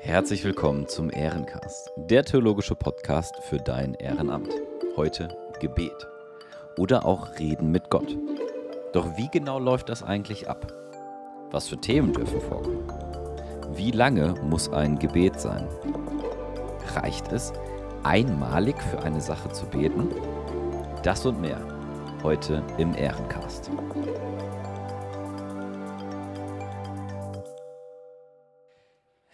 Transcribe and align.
Herzlich 0.00 0.44
willkommen 0.44 0.86
zum 0.86 1.10
Ehrencast, 1.10 1.90
der 1.96 2.24
theologische 2.24 2.74
Podcast 2.74 3.34
für 3.42 3.58
dein 3.58 3.94
Ehrenamt. 3.94 4.52
Heute 4.96 5.28
Gebet 5.60 6.06
oder 6.76 7.04
auch 7.04 7.38
Reden 7.38 7.70
mit 7.70 7.90
Gott. 7.90 8.16
Doch 8.92 9.16
wie 9.16 9.28
genau 9.32 9.58
läuft 9.58 9.88
das 9.88 10.02
eigentlich 10.02 10.48
ab? 10.48 10.72
Was 11.50 11.68
für 11.68 11.78
Themen 11.78 12.12
dürfen 12.12 12.40
vorkommen? 12.40 12.88
Wie 13.74 13.90
lange 13.90 14.34
muss 14.42 14.68
ein 14.68 14.98
Gebet 14.98 15.40
sein? 15.40 15.66
Reicht 16.94 17.32
es, 17.32 17.52
einmalig 18.02 18.80
für 18.82 19.02
eine 19.02 19.20
Sache 19.20 19.50
zu 19.50 19.66
beten? 19.66 20.10
Das 21.02 21.26
und 21.26 21.40
mehr 21.40 21.60
heute 22.22 22.62
im 22.78 22.94
Ehrencast. 22.94 23.70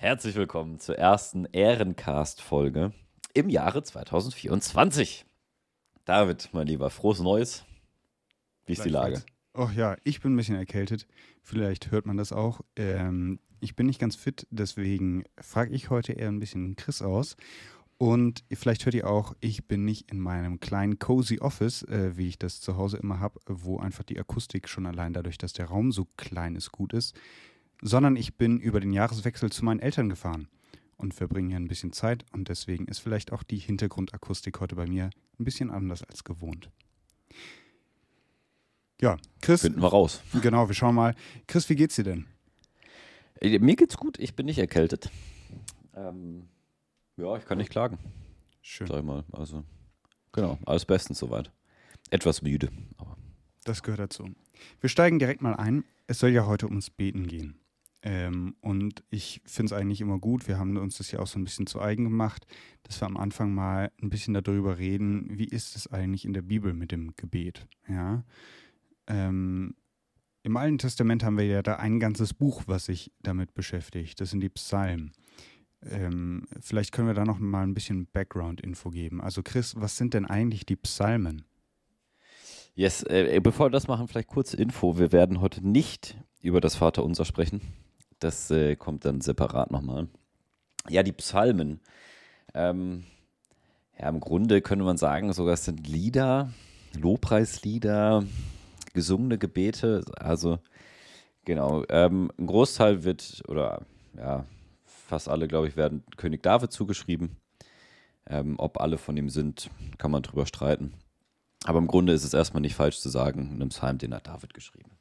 Herzlich 0.02 0.34
willkommen 0.34 0.78
zur 0.78 0.96
ersten 0.96 1.44
Ehrencast-Folge 1.44 2.94
im 3.34 3.50
Jahre 3.50 3.82
2024. 3.82 5.26
David, 6.06 6.48
mein 6.52 6.66
Lieber, 6.66 6.88
frohes 6.88 7.20
Neues. 7.20 7.66
Wie 8.64 8.72
ist 8.72 8.86
die 8.86 8.88
Lage? 8.88 9.22
Oh 9.52 9.68
ja, 9.76 9.98
ich 10.02 10.22
bin 10.22 10.32
ein 10.32 10.36
bisschen 10.38 10.56
erkältet. 10.56 11.06
Vielleicht 11.42 11.90
hört 11.90 12.06
man 12.06 12.16
das 12.16 12.32
auch. 12.32 12.62
Ähm, 12.76 13.40
ich 13.60 13.76
bin 13.76 13.88
nicht 13.88 14.00
ganz 14.00 14.16
fit, 14.16 14.46
deswegen 14.48 15.24
frage 15.38 15.74
ich 15.74 15.90
heute 15.90 16.14
eher 16.14 16.28
ein 16.28 16.40
bisschen 16.40 16.76
Chris 16.76 17.02
aus. 17.02 17.36
Und 17.98 18.42
vielleicht 18.50 18.86
hört 18.86 18.94
ihr 18.94 19.06
auch, 19.06 19.34
ich 19.40 19.68
bin 19.68 19.84
nicht 19.84 20.10
in 20.10 20.18
meinem 20.18 20.60
kleinen 20.60 20.98
cozy 20.98 21.40
Office, 21.40 21.82
äh, 21.82 22.16
wie 22.16 22.28
ich 22.28 22.38
das 22.38 22.62
zu 22.62 22.78
Hause 22.78 22.96
immer 22.96 23.20
habe, 23.20 23.38
wo 23.46 23.78
einfach 23.78 24.04
die 24.04 24.18
Akustik 24.18 24.66
schon 24.66 24.86
allein 24.86 25.12
dadurch, 25.12 25.36
dass 25.36 25.52
der 25.52 25.66
Raum 25.66 25.92
so 25.92 26.06
klein 26.16 26.56
ist, 26.56 26.72
gut 26.72 26.94
ist, 26.94 27.14
sondern 27.82 28.16
ich 28.16 28.36
bin 28.36 28.58
über 28.58 28.80
den 28.80 28.92
Jahreswechsel 28.92 29.50
zu 29.50 29.64
meinen 29.64 29.80
Eltern 29.80 30.08
gefahren 30.08 30.48
und 30.96 31.14
verbringe 31.14 31.48
hier 31.48 31.56
ein 31.56 31.68
bisschen 31.68 31.92
Zeit 31.92 32.24
und 32.32 32.48
deswegen 32.48 32.86
ist 32.86 32.98
vielleicht 32.98 33.32
auch 33.32 33.42
die 33.42 33.58
Hintergrundakustik 33.58 34.60
heute 34.60 34.76
bei 34.76 34.86
mir 34.86 35.10
ein 35.38 35.44
bisschen 35.44 35.70
anders 35.70 36.02
als 36.02 36.24
gewohnt. 36.24 36.70
Ja, 39.00 39.16
Chris. 39.40 39.62
Finden 39.62 39.80
wir 39.80 39.88
raus. 39.88 40.22
Genau, 40.42 40.68
wir 40.68 40.74
schauen 40.74 40.94
mal. 40.94 41.14
Chris, 41.46 41.68
wie 41.70 41.76
geht's 41.76 41.96
dir 41.96 42.04
denn? 42.04 42.26
Äh, 43.40 43.58
mir 43.58 43.76
geht's 43.76 43.96
gut, 43.96 44.18
ich 44.18 44.34
bin 44.36 44.44
nicht 44.46 44.58
erkältet. 44.58 45.10
Ähm, 45.94 46.48
ja, 47.16 47.36
ich 47.36 47.46
kann 47.46 47.58
nicht 47.58 47.70
klagen. 47.70 47.98
Schön. 48.60 48.86
Sag 48.86 48.98
ich 48.98 49.04
mal. 49.04 49.24
Also, 49.32 49.64
genau, 50.32 50.58
alles 50.66 50.84
bestens 50.84 51.18
soweit. 51.18 51.50
Etwas 52.10 52.42
müde, 52.42 52.70
aber. 52.98 53.16
Das 53.64 53.82
gehört 53.82 54.00
dazu. 54.00 54.28
Wir 54.80 54.90
steigen 54.90 55.18
direkt 55.18 55.40
mal 55.40 55.54
ein. 55.54 55.84
Es 56.06 56.18
soll 56.18 56.30
ja 56.30 56.46
heute 56.46 56.66
ums 56.66 56.90
Beten 56.90 57.26
gehen. 57.26 57.59
Ähm, 58.02 58.56
und 58.60 59.02
ich 59.10 59.42
finde 59.44 59.74
es 59.74 59.78
eigentlich 59.78 60.00
immer 60.00 60.18
gut, 60.18 60.48
wir 60.48 60.58
haben 60.58 60.76
uns 60.78 60.98
das 60.98 61.10
ja 61.10 61.18
auch 61.18 61.26
so 61.26 61.38
ein 61.38 61.44
bisschen 61.44 61.66
zu 61.66 61.80
eigen 61.80 62.04
gemacht, 62.04 62.46
dass 62.82 63.00
wir 63.00 63.06
am 63.06 63.18
Anfang 63.18 63.52
mal 63.52 63.92
ein 64.00 64.08
bisschen 64.08 64.32
darüber 64.32 64.78
reden, 64.78 65.26
wie 65.30 65.44
ist 65.44 65.76
es 65.76 65.86
eigentlich 65.86 66.24
in 66.24 66.32
der 66.32 66.42
Bibel 66.42 66.72
mit 66.72 66.92
dem 66.92 67.14
Gebet. 67.16 67.66
Ja? 67.88 68.24
Ähm, 69.06 69.74
Im 70.42 70.56
Alten 70.56 70.78
Testament 70.78 71.22
haben 71.24 71.36
wir 71.36 71.46
ja 71.46 71.62
da 71.62 71.76
ein 71.76 72.00
ganzes 72.00 72.32
Buch, 72.32 72.62
was 72.66 72.86
sich 72.86 73.12
damit 73.22 73.52
beschäftigt. 73.52 74.18
Das 74.20 74.30
sind 74.30 74.40
die 74.40 74.48
Psalmen. 74.48 75.12
Ähm, 75.82 76.46
vielleicht 76.60 76.92
können 76.92 77.08
wir 77.08 77.14
da 77.14 77.24
noch 77.24 77.38
mal 77.38 77.62
ein 77.62 77.74
bisschen 77.74 78.06
Background-Info 78.06 78.90
geben. 78.90 79.20
Also 79.20 79.42
Chris, 79.42 79.76
was 79.76 79.98
sind 79.98 80.14
denn 80.14 80.24
eigentlich 80.24 80.64
die 80.64 80.76
Psalmen? 80.76 81.44
Yes, 82.74 83.02
äh, 83.02 83.40
bevor 83.42 83.66
wir 83.66 83.70
das 83.70 83.88
machen, 83.88 84.08
vielleicht 84.08 84.28
kurze 84.28 84.56
Info. 84.56 84.98
Wir 84.98 85.12
werden 85.12 85.40
heute 85.40 85.66
nicht 85.66 86.16
über 86.40 86.62
das 86.62 86.76
Vaterunser 86.76 87.26
sprechen. 87.26 87.60
Das 88.20 88.50
äh, 88.50 88.76
kommt 88.76 89.04
dann 89.04 89.20
separat 89.20 89.70
nochmal. 89.70 90.08
Ja, 90.88 91.02
die 91.02 91.12
Psalmen. 91.12 91.80
Ähm, 92.54 93.04
ja, 93.98 94.08
im 94.08 94.20
Grunde 94.20 94.62
könnte 94.62 94.84
man 94.84 94.96
sagen, 94.96 95.32
sogar 95.32 95.54
es 95.54 95.64
sind 95.64 95.86
Lieder, 95.86 96.50
Lobpreislieder, 96.98 98.24
gesungene 98.94 99.38
Gebete. 99.38 100.04
Also, 100.16 100.58
genau. 101.44 101.84
Ähm, 101.88 102.30
ein 102.38 102.46
Großteil 102.46 103.04
wird, 103.04 103.42
oder 103.48 103.82
ja, 104.16 104.44
fast 104.84 105.28
alle, 105.28 105.48
glaube 105.48 105.68
ich, 105.68 105.76
werden 105.76 106.02
König 106.16 106.42
David 106.42 106.72
zugeschrieben. 106.72 107.36
Ähm, 108.26 108.56
ob 108.58 108.80
alle 108.80 108.98
von 108.98 109.16
ihm 109.16 109.28
sind, 109.28 109.70
kann 109.98 110.10
man 110.10 110.22
drüber 110.22 110.46
streiten. 110.46 110.94
Aber 111.64 111.78
im 111.78 111.86
Grunde 111.88 112.12
ist 112.12 112.24
es 112.24 112.34
erstmal 112.34 112.60
nicht 112.60 112.74
falsch 112.74 113.00
zu 113.00 113.08
sagen, 113.08 113.50
einem 113.52 113.70
Psalm, 113.70 113.98
den 113.98 114.14
hat 114.14 114.26
David 114.26 114.54
geschrieben. 114.54 114.92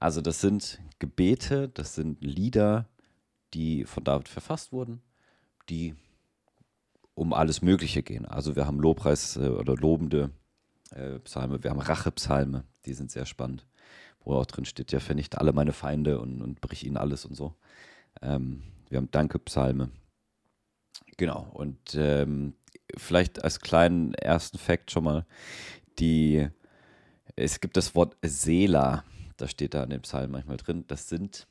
Also 0.00 0.22
das 0.22 0.40
sind 0.40 0.80
Gebete, 0.98 1.68
das 1.68 1.94
sind 1.94 2.22
Lieder, 2.22 2.88
die 3.52 3.84
von 3.84 4.02
David 4.02 4.28
verfasst 4.28 4.72
wurden, 4.72 5.02
die 5.68 5.94
um 7.14 7.34
alles 7.34 7.60
Mögliche 7.60 8.02
gehen. 8.02 8.24
Also 8.24 8.56
wir 8.56 8.66
haben 8.66 8.80
Lobpreis 8.80 9.36
äh, 9.36 9.48
oder 9.48 9.76
lobende 9.76 10.30
äh, 10.90 11.18
Psalme, 11.20 11.62
wir 11.62 11.70
haben 11.70 11.80
Rachepsalme, 11.80 12.64
die 12.86 12.94
sind 12.94 13.10
sehr 13.10 13.26
spannend, 13.26 13.66
wo 14.20 14.36
auch 14.36 14.46
drin 14.46 14.64
steht, 14.64 14.90
ja, 14.90 15.00
vernichte 15.00 15.38
alle 15.38 15.52
meine 15.52 15.74
Feinde 15.74 16.18
und, 16.18 16.40
und 16.40 16.62
brich 16.62 16.86
ihnen 16.86 16.96
alles 16.96 17.26
und 17.26 17.34
so. 17.34 17.54
Ähm, 18.22 18.62
wir 18.88 18.96
haben 18.96 19.10
Danke-Psalme. 19.10 19.90
Genau, 21.18 21.46
und 21.52 21.94
ähm, 21.94 22.54
vielleicht 22.96 23.44
als 23.44 23.60
kleinen 23.60 24.14
ersten 24.14 24.56
Fakt 24.56 24.90
schon 24.90 25.04
mal, 25.04 25.26
die, 25.98 26.48
es 27.36 27.60
gibt 27.60 27.76
das 27.76 27.94
Wort 27.94 28.16
Sela, 28.22 29.04
das 29.40 29.50
steht 29.50 29.74
da 29.74 29.82
in 29.82 29.90
dem 29.90 30.02
Psalm 30.02 30.32
manchmal 30.32 30.56
drin, 30.56 30.84
das 30.86 31.08
sind 31.08 31.46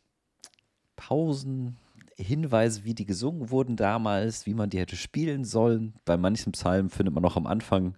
Pausen, 0.96 1.78
Hinweise, 2.16 2.84
wie 2.84 2.94
die 2.94 3.06
gesungen 3.06 3.50
wurden 3.50 3.78
damals, 3.78 4.46
wie 4.46 4.54
man 4.54 4.70
die 4.70 4.80
hätte 4.80 4.98
spielen 4.98 5.46
sollen. 5.46 5.94
Bei 6.04 6.18
manchen 6.18 6.52
Psalmen 6.52 6.90
findet 6.90 7.14
man 7.14 7.24
noch 7.24 7.38
am 7.38 7.48
Anfang 7.48 7.96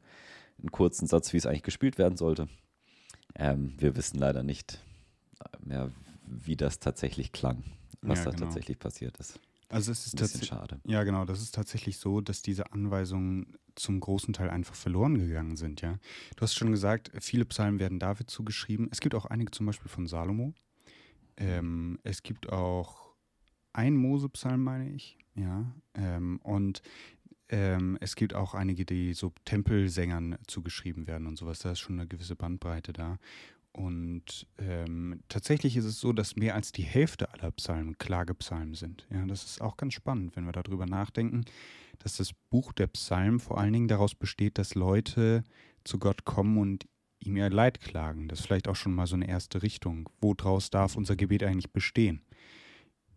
einen 0.60 0.72
kurzen 0.72 1.08
Satz, 1.08 1.34
wie 1.34 1.38
es 1.38 1.48
eigentlich 1.48 1.64
gespielt 1.64 1.98
werden 1.98 2.18
sollte. 2.18 2.48
Ähm, 3.36 3.74
wir 3.78 3.96
wissen 3.96 4.20
leider 4.20 4.44
nicht 4.44 4.84
mehr, 5.60 5.92
wie 6.28 6.56
das 6.56 6.80
tatsächlich 6.80 7.32
klang, 7.32 7.64
was 8.02 8.20
ja, 8.20 8.26
da 8.26 8.32
genau. 8.32 8.46
tatsächlich 8.46 8.78
passiert 8.78 9.18
ist. 9.18 9.40
Also 9.70 9.92
es 9.92 10.06
ist 10.06 10.18
tatsächlich 10.18 10.50
schade. 10.50 10.80
Ja, 10.86 11.04
genau. 11.04 11.26
Das 11.26 11.42
ist 11.42 11.56
tatsächlich 11.56 11.98
so, 11.98 12.22
dass 12.22 12.42
diese 12.42 12.74
Anweisungen 12.74 13.58
zum 13.76 14.00
großen 14.00 14.34
Teil 14.34 14.50
einfach 14.50 14.76
verloren 14.76 15.18
gegangen 15.18 15.56
sind. 15.56 15.82
Ja, 15.82 16.00
du 16.36 16.42
hast 16.42 16.56
schon 16.56 16.72
gesagt, 16.72 17.12
viele 17.20 17.46
Psalmen 17.46 17.80
werden 17.80 18.00
David 18.00 18.30
zugeschrieben. 18.30 18.90
Es 18.92 19.00
gibt 19.00 19.16
auch 19.16 19.26
einige, 19.26 19.52
zum 19.52 19.66
Beispiel 19.66 19.90
von 19.90 20.08
Salomo. 20.08 20.54
Ähm, 21.38 22.00
es 22.04 22.24
gibt 22.24 22.52
auch 22.52 23.14
ein 23.74 23.96
Mose-Psalm, 23.96 24.64
meine 24.64 24.90
ich. 24.92 25.18
Ja, 25.36 25.74
ähm, 25.96 26.40
und 26.44 26.82
ähm, 27.50 27.98
es 28.02 28.16
gibt 28.16 28.34
auch 28.34 28.54
einige, 28.54 28.86
die 28.86 29.14
so 29.14 29.34
Tempelsängern 29.46 30.38
zugeschrieben 30.48 31.08
werden 31.08 31.28
und 31.28 31.38
sowas. 31.38 31.60
Da 31.60 31.72
ist 31.72 31.80
schon 31.80 32.00
eine 32.00 32.08
gewisse 32.08 32.36
Bandbreite 32.36 32.94
da. 32.94 33.18
Und 33.74 34.48
ähm, 34.58 35.22
tatsächlich 35.30 35.78
ist 35.78 35.86
es 35.86 36.00
so, 36.00 36.12
dass 36.12 36.36
mehr 36.36 36.56
als 36.56 36.72
die 36.72 36.84
Hälfte 36.84 37.34
aller 37.34 37.52
Psalmen 37.52 37.98
Klagepsalmen 37.98 38.76
sind. 38.76 39.08
Ja, 39.10 39.26
das 39.26 39.46
ist 39.46 39.62
auch 39.62 39.78
ganz 39.78 39.94
spannend, 39.94 40.36
wenn 40.36 40.46
wir 40.46 40.52
darüber 40.52 40.86
nachdenken, 40.86 41.46
dass 42.00 42.18
das 42.18 42.32
Buch 42.50 42.74
der 42.74 42.88
Psalmen 42.88 43.40
vor 43.40 43.58
allen 43.58 43.74
Dingen 43.74 43.88
daraus 43.88 44.14
besteht, 44.14 44.58
dass 44.58 44.76
Leute 44.76 45.44
zu 45.84 46.00
Gott 46.00 46.26
kommen 46.26 46.58
und 46.58 46.86
ihm 47.20 47.38
ihr 47.38 47.50
Leid 47.50 47.80
klagen. 47.80 48.28
Das 48.28 48.40
ist 48.40 48.46
vielleicht 48.46 48.68
auch 48.68 48.76
schon 48.76 48.94
mal 48.94 49.08
so 49.08 49.16
eine 49.16 49.28
erste 49.28 49.62
Richtung. 49.62 50.10
Woraus 50.20 50.70
darf 50.70 50.98
unser 50.98 51.16
Gebet 51.16 51.44
eigentlich 51.44 51.72
bestehen? 51.72 52.22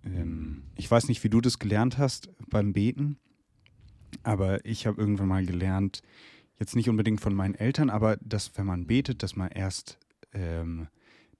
Ähm, 0.04 0.64
ich 0.76 0.88
weiß 0.88 1.08
nicht, 1.08 1.24
wie 1.24 1.30
du 1.30 1.40
das 1.40 1.58
gelernt 1.58 1.98
hast 1.98 2.28
beim 2.48 2.72
Beten, 2.72 3.18
aber 4.22 4.64
ich 4.64 4.86
habe 4.86 5.00
irgendwann 5.00 5.28
mal 5.28 5.44
gelernt, 5.44 6.02
jetzt 6.58 6.76
nicht 6.76 6.88
unbedingt 6.88 7.20
von 7.20 7.34
meinen 7.34 7.54
Eltern, 7.54 7.90
aber 7.90 8.16
dass, 8.18 8.56
wenn 8.56 8.66
man 8.66 8.86
betet, 8.86 9.22
dass 9.22 9.34
man 9.34 9.50
erst 9.50 9.98
ähm, 10.34 10.88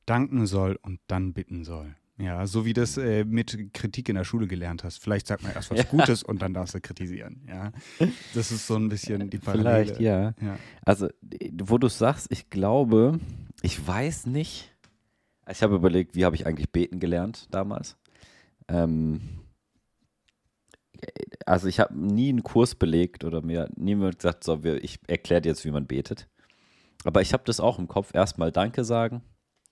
danken 0.06 0.46
soll 0.46 0.78
und 0.82 1.00
dann 1.06 1.32
bitten 1.32 1.64
soll. 1.64 1.94
Ja, 2.16 2.46
so 2.46 2.64
wie 2.64 2.74
das 2.74 2.96
äh, 2.96 3.24
mit 3.24 3.74
Kritik 3.74 4.08
in 4.08 4.14
der 4.14 4.22
Schule 4.22 4.46
gelernt 4.46 4.84
hast. 4.84 5.02
Vielleicht 5.02 5.26
sagt 5.26 5.42
man 5.42 5.52
erst 5.52 5.70
was 5.72 5.78
ja. 5.78 5.84
Gutes 5.84 6.22
und 6.22 6.42
dann 6.42 6.54
darfst 6.54 6.74
du 6.74 6.80
kritisieren. 6.80 7.42
Ja, 7.48 7.72
das 8.34 8.52
ist 8.52 8.68
so 8.68 8.76
ein 8.76 8.88
bisschen 8.88 9.30
die 9.30 9.38
Parallele. 9.38 9.84
Vielleicht, 9.86 10.00
ja. 10.00 10.34
ja. 10.40 10.58
Also, 10.84 11.08
wo 11.60 11.76
du 11.76 11.88
sagst, 11.88 12.28
ich 12.30 12.50
glaube, 12.50 13.18
ich 13.62 13.84
weiß 13.84 14.26
nicht. 14.26 14.72
Ich 15.50 15.62
habe 15.62 15.74
überlegt, 15.74 16.14
wie 16.14 16.24
habe 16.24 16.36
ich 16.36 16.46
eigentlich 16.46 16.70
beten 16.70 17.00
gelernt 17.00 17.48
damals. 17.50 17.96
Ähm, 18.68 19.20
also 21.44 21.66
ich 21.66 21.80
habe 21.80 21.98
nie 21.98 22.28
einen 22.28 22.44
Kurs 22.44 22.76
belegt 22.76 23.24
oder 23.24 23.42
mir 23.42 23.68
niemand 23.76 24.18
gesagt, 24.18 24.44
so, 24.44 24.62
ich 24.64 25.00
erkläre 25.08 25.42
dir 25.42 25.48
jetzt, 25.48 25.64
wie 25.64 25.70
man 25.70 25.86
betet. 25.86 26.28
Aber 27.04 27.20
ich 27.20 27.32
habe 27.32 27.44
das 27.44 27.60
auch 27.60 27.78
im 27.78 27.88
Kopf. 27.88 28.14
Erstmal 28.14 28.50
Danke 28.50 28.84
sagen 28.84 29.22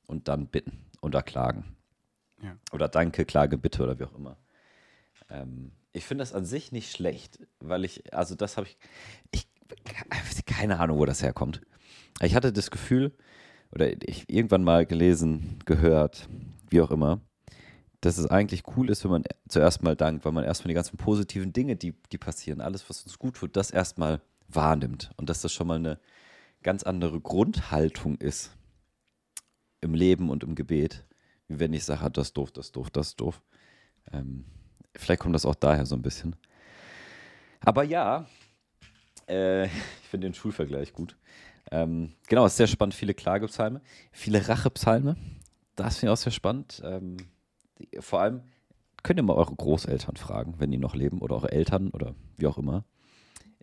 und 0.07 0.29
dann 0.29 0.47
bitten 0.47 0.87
oder 1.01 1.23
klagen. 1.23 1.77
Ja. 2.43 2.57
Oder 2.73 2.89
Danke, 2.89 3.25
Klage, 3.25 3.59
Bitte 3.59 3.83
oder 3.83 3.99
wie 3.99 4.05
auch 4.05 4.15
immer. 4.15 4.37
Ähm, 5.31 5.73
ich 5.93 6.05
finde 6.05 6.23
das 6.23 6.33
an 6.33 6.45
sich 6.45 6.73
nicht 6.73 6.91
schlecht, 6.91 7.39
weil 7.61 7.85
ich, 7.85 8.15
also 8.15 8.35
das 8.35 8.57
habe 8.57 8.67
ich, 8.67 8.79
ich, 9.31 9.49
keine 10.47 10.79
Ahnung, 10.81 10.99
wo 10.99 11.07
das 11.07 11.23
herkommt. 11.23 11.61
Ich 12.21 12.35
hatte 12.35 12.53
das 12.53 12.71
Gefühl, 12.71 13.13
oder 13.73 13.91
ich 14.07 14.29
irgendwann 14.29 14.65
mal 14.65 14.87
gelesen, 14.87 15.59
gehört, 15.65 16.29
wie 16.69 16.81
auch 16.81 16.91
immer, 16.91 17.21
dass 18.01 18.19
es 18.19 18.27
eigentlich 18.27 18.65
cool 18.77 18.91
ist, 18.91 19.05
wenn 19.05 19.13
man 19.13 19.25
zuerst 19.49 19.83
mal 19.83 19.97
dankt, 19.97 20.25
weil 20.25 20.33
man 20.33 20.45
erstmal 20.45 20.69
die 20.69 20.75
ganzen 20.75 20.97
positiven 20.97 21.53
Dinge, 21.53 21.77
die, 21.77 21.95
die 22.11 22.19
passieren, 22.19 22.61
alles, 22.61 22.89
was 22.91 23.05
uns 23.05 23.19
gut 23.19 23.37
tut, 23.37 23.57
das 23.57 23.71
erstmal 23.71 24.21
wahrnimmt. 24.49 25.11
Und 25.17 25.31
dass 25.31 25.41
das 25.41 25.53
schon 25.53 25.69
mal 25.69 25.77
eine 25.77 26.01
ganz 26.63 26.83
andere 26.83 27.21
Grundhaltung 27.21 28.17
ist 28.17 28.57
im 29.81 29.95
Leben 29.95 30.31
und 30.31 30.45
im 30.45 30.55
Gebet, 30.55 31.05
wie 31.49 31.59
wenn 31.59 31.73
ich 31.73 31.85
sage, 31.85 32.03
ah, 32.03 32.11
das 32.11 32.29
ist 32.29 32.37
doof, 32.37 32.53
das 32.53 32.67
ist 32.67 32.77
doof, 32.77 32.91
das 32.91 33.09
ist 33.09 33.21
doof. 33.21 33.43
Ähm, 34.13 34.45
vielleicht 34.97 35.21
kommt 35.21 35.35
das 35.35 35.47
auch 35.47 35.55
daher 35.55 35.87
so 35.87 35.95
ein 35.95 36.03
bisschen. 36.03 36.37
Aber 37.61 37.85
ja, 37.85 38.27
äh, 39.29 39.67
ich 39.67 40.09
finde 40.11 40.29
den 40.29 40.35
Schulvergleich 40.35 40.93
gut. 40.93 41.17
Ähm, 41.71 42.13
genau, 42.29 42.45
es 42.45 42.53
ist 42.53 42.59
sehr 42.59 42.67
spannend, 42.67 42.95
viele 42.95 43.15
Klagepsalme, 43.15 43.81
viele 44.11 44.47
Rachepsalme. 44.49 45.17
Das 45.77 45.99
finde 45.99 46.13
ich 46.13 46.19
auch 46.19 46.23
sehr 46.23 46.33
spannend. 46.33 46.83
Ähm, 46.85 47.17
die, 47.79 47.89
vor 48.01 48.21
allem 48.21 48.43
könnt 49.03 49.19
ihr 49.19 49.25
mal 49.25 49.37
eure 49.37 49.55
Großeltern 49.55 50.17
fragen, 50.17 50.55
wenn 50.59 50.71
die 50.71 50.79
noch 50.79 50.95
leben, 50.95 51.21
oder 51.21 51.37
eure 51.37 51.53
Eltern 51.53 51.91
oder 51.91 52.15
wie 52.37 52.47
auch 52.47 52.59
immer. 52.59 52.85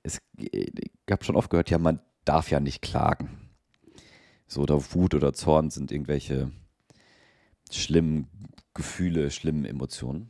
Es, 0.02 0.20
ich 0.38 0.92
habe 1.10 1.24
schon 1.24 1.36
oft 1.36 1.50
gehört, 1.50 1.70
ja, 1.70 1.78
man 1.78 2.00
darf 2.30 2.52
ja 2.52 2.60
nicht 2.60 2.84
klagen. 2.84 3.50
So, 4.46 4.62
oder 4.62 4.94
Wut 4.94 5.16
oder 5.16 5.34
Zorn 5.34 5.72
sind 5.72 5.92
irgendwelche 5.92 6.52
schlimmen 7.72 8.28
Gefühle, 8.76 9.32
schlimmen 9.32 9.66
Emotionen. 9.66 10.30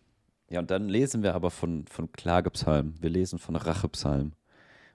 Ja, 0.49 0.61
und 0.61 0.71
dann 0.71 0.87
lesen 0.87 1.23
wir 1.23 1.35
aber 1.35 1.51
von, 1.51 1.85
von 1.87 2.09
Klagepsalmen, 2.13 2.95
wir 3.01 3.09
lesen 3.09 3.37
von 3.37 3.57
Rachepsalmen, 3.57 4.33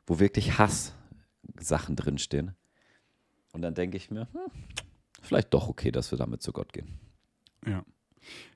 wo 0.07 0.19
wirklich 0.19 0.59
Hass-Sachen 0.59 1.95
drinstehen. 1.95 2.57
Und 3.53 3.61
dann 3.61 3.75
denke 3.75 3.99
ich 3.99 4.11
mir, 4.11 4.27
hm, 4.33 4.51
vielleicht 5.21 5.53
doch 5.53 5.69
okay, 5.69 5.91
dass 5.91 6.11
wir 6.11 6.17
damit 6.17 6.43
zu 6.43 6.53
Gott 6.53 6.73
gehen. 6.73 6.99
Ja. 7.67 7.85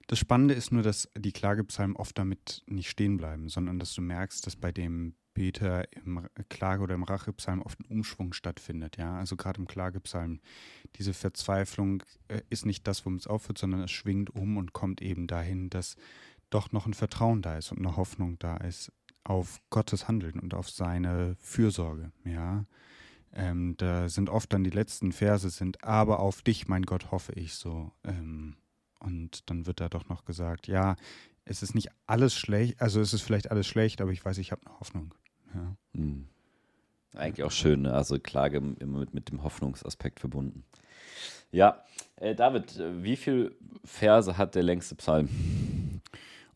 Das 0.06 0.18
Spannende 0.18 0.54
ist 0.54 0.72
nur, 0.72 0.82
dass 0.82 1.10
die 1.14 1.32
Klagepsalmen 1.32 1.96
oft 1.96 2.16
damit 2.16 2.62
nicht 2.66 2.88
stehen 2.88 3.18
bleiben, 3.18 3.50
sondern 3.50 3.78
dass 3.78 3.92
du 3.92 4.00
merkst, 4.00 4.46
dass 4.46 4.56
bei 4.56 4.72
dem 4.72 5.14
Beter 5.38 5.90
im 5.94 6.28
Klage- 6.48 6.82
oder 6.82 6.96
im 6.96 7.04
Rachepsalm 7.04 7.62
oft 7.62 7.78
ein 7.80 7.84
Umschwung 7.84 8.32
stattfindet. 8.32 8.96
Ja, 8.96 9.16
also 9.16 9.36
gerade 9.36 9.60
im 9.60 9.68
Klagepsalm, 9.68 10.40
diese 10.96 11.14
Verzweiflung 11.14 12.02
äh, 12.26 12.42
ist 12.50 12.66
nicht 12.66 12.86
das, 12.88 13.06
womit 13.06 13.20
es 13.20 13.26
aufhört, 13.28 13.58
sondern 13.58 13.80
es 13.82 13.92
schwingt 13.92 14.30
um 14.34 14.56
und 14.56 14.72
kommt 14.72 15.00
eben 15.00 15.28
dahin, 15.28 15.70
dass 15.70 15.96
doch 16.50 16.72
noch 16.72 16.86
ein 16.86 16.94
Vertrauen 16.94 17.40
da 17.40 17.56
ist 17.56 17.70
und 17.70 17.78
eine 17.78 17.96
Hoffnung 17.96 18.38
da 18.40 18.56
ist 18.56 18.92
auf 19.22 19.60
Gottes 19.70 20.08
Handeln 20.08 20.40
und 20.40 20.54
auf 20.54 20.68
seine 20.68 21.36
Fürsorge. 21.38 22.10
Ja, 22.24 22.64
ähm, 23.32 23.76
da 23.76 24.08
sind 24.08 24.30
oft 24.30 24.52
dann 24.52 24.64
die 24.64 24.70
letzten 24.70 25.12
Verse 25.12 25.50
sind, 25.50 25.84
aber 25.84 26.18
auf 26.18 26.42
dich, 26.42 26.66
mein 26.66 26.82
Gott, 26.82 27.12
hoffe 27.12 27.32
ich 27.34 27.54
so. 27.54 27.92
Ähm, 28.02 28.56
und 28.98 29.48
dann 29.50 29.66
wird 29.66 29.80
da 29.80 29.88
doch 29.88 30.08
noch 30.08 30.24
gesagt, 30.24 30.66
ja, 30.66 30.96
es 31.44 31.62
ist 31.62 31.74
nicht 31.74 31.90
alles 32.06 32.34
schlecht, 32.34 32.80
also 32.80 33.00
es 33.00 33.12
ist 33.12 33.22
vielleicht 33.22 33.50
alles 33.50 33.66
schlecht, 33.66 34.00
aber 34.00 34.10
ich 34.10 34.24
weiß, 34.24 34.38
ich 34.38 34.50
habe 34.50 34.66
eine 34.66 34.80
Hoffnung. 34.80 35.14
Ja. 35.54 35.76
Mhm. 35.92 36.26
Eigentlich 37.14 37.44
auch 37.44 37.50
schön, 37.50 37.82
ne? 37.82 37.92
also 37.94 38.18
Klage 38.18 38.58
immer 38.58 39.00
mit, 39.00 39.14
mit 39.14 39.30
dem 39.30 39.42
Hoffnungsaspekt 39.42 40.20
verbunden. 40.20 40.64
Ja, 41.50 41.82
äh, 42.16 42.34
David, 42.34 42.78
wie 43.02 43.16
viele 43.16 43.52
Verse 43.84 44.36
hat 44.36 44.54
der 44.54 44.62
längste 44.62 44.94
Psalm? 44.96 45.28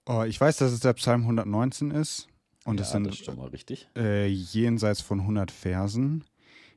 Oh, 0.07 0.23
ich 0.23 0.41
weiß, 0.41 0.59
dass 0.59 0.73
es 0.73 0.81
der 0.81 0.93
Psalm 0.93 1.23
119 1.23 1.91
ist. 1.91 2.29
Und 2.65 2.79
ja, 2.79 2.83
es 2.83 2.93
sind 2.93 3.07
das 3.07 3.17
schon 3.17 3.37
mal 3.37 3.49
richtig. 3.49 3.89
Äh, 3.97 4.27
jenseits 4.27 5.01
von 5.01 5.21
100 5.21 5.51
Versen. 5.51 6.25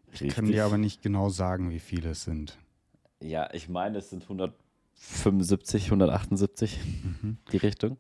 Ich 0.07 0.21
richtig. 0.21 0.35
kann 0.35 0.45
dir 0.45 0.65
aber 0.65 0.77
nicht 0.77 1.01
genau 1.01 1.29
sagen, 1.29 1.69
wie 1.69 1.79
viele 1.79 2.12
es 2.12 2.23
sind. 2.23 2.57
Ja, 3.21 3.50
ich 3.53 3.69
meine, 3.69 4.00
es 4.00 4.09
sind 4.09 4.23
175, 4.23 5.85
178, 5.85 6.79
mhm. 7.21 7.38
die 7.51 7.57
Richtung. 7.57 7.97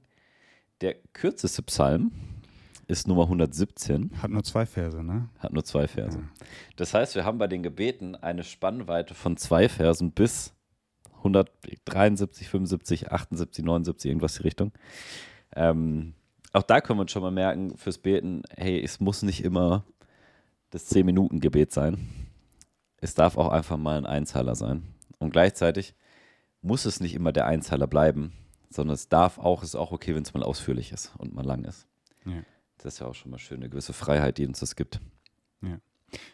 Der 0.81 0.95
kürzeste 1.13 1.61
Psalm 1.63 2.11
ist 2.87 3.07
Nummer 3.07 3.23
117. 3.23 4.11
Hat 4.21 4.31
nur 4.31 4.43
zwei 4.43 4.65
Verse, 4.65 5.03
ne? 5.03 5.29
Hat 5.39 5.53
nur 5.53 5.63
zwei 5.63 5.87
Verse. 5.87 6.19
Ja. 6.19 6.23
Das 6.75 6.93
heißt, 6.93 7.15
wir 7.15 7.25
haben 7.25 7.37
bei 7.37 7.47
den 7.47 7.63
Gebeten 7.63 8.15
eine 8.15 8.43
Spannweite 8.43 9.13
von 9.13 9.37
zwei 9.37 9.69
Versen 9.69 10.11
bis 10.11 10.53
173, 11.17 12.47
75, 12.49 13.11
78, 13.11 13.65
79, 13.65 14.09
irgendwas 14.09 14.35
die 14.35 14.43
Richtung. 14.43 14.71
Ähm, 15.55 16.13
auch 16.53 16.63
da 16.63 16.81
können 16.81 16.99
wir 16.99 17.01
uns 17.01 17.11
schon 17.11 17.23
mal 17.23 17.31
merken, 17.31 17.77
fürs 17.77 17.97
Beten, 17.97 18.43
hey, 18.55 18.81
es 18.81 18.99
muss 18.99 19.23
nicht 19.23 19.43
immer 19.43 19.83
das 20.69 20.89
10-Minuten-Gebet 20.91 21.71
sein. 21.71 22.09
Es 22.97 23.13
darf 23.13 23.37
auch 23.37 23.49
einfach 23.49 23.77
mal 23.77 23.97
ein 23.97 24.05
Einzeiler 24.05 24.55
sein. 24.55 24.83
Und 25.19 25.31
gleichzeitig 25.31 25.95
muss 26.61 26.85
es 26.85 26.99
nicht 26.99 27.15
immer 27.15 27.31
der 27.31 27.45
Einzeiler 27.47 27.87
bleiben, 27.87 28.33
sondern 28.69 28.93
es 28.93 29.09
darf 29.09 29.37
auch, 29.37 29.63
es 29.63 29.69
ist 29.69 29.75
auch 29.75 29.91
okay, 29.91 30.15
wenn 30.15 30.23
es 30.23 30.33
mal 30.33 30.43
ausführlich 30.43 30.91
ist 30.91 31.13
und 31.17 31.33
mal 31.33 31.45
lang 31.45 31.63
ist. 31.63 31.87
Ja. 32.25 32.41
Das 32.85 32.93
ist 32.93 32.99
ja 32.99 33.07
auch 33.07 33.15
schon 33.15 33.31
mal 33.31 33.39
schön, 33.39 33.57
eine 33.57 33.69
gewisse 33.69 33.93
Freiheit, 33.93 34.37
die 34.37 34.45
uns 34.45 34.59
das 34.59 34.75
gibt. 34.75 35.01
Ja. 35.63 35.79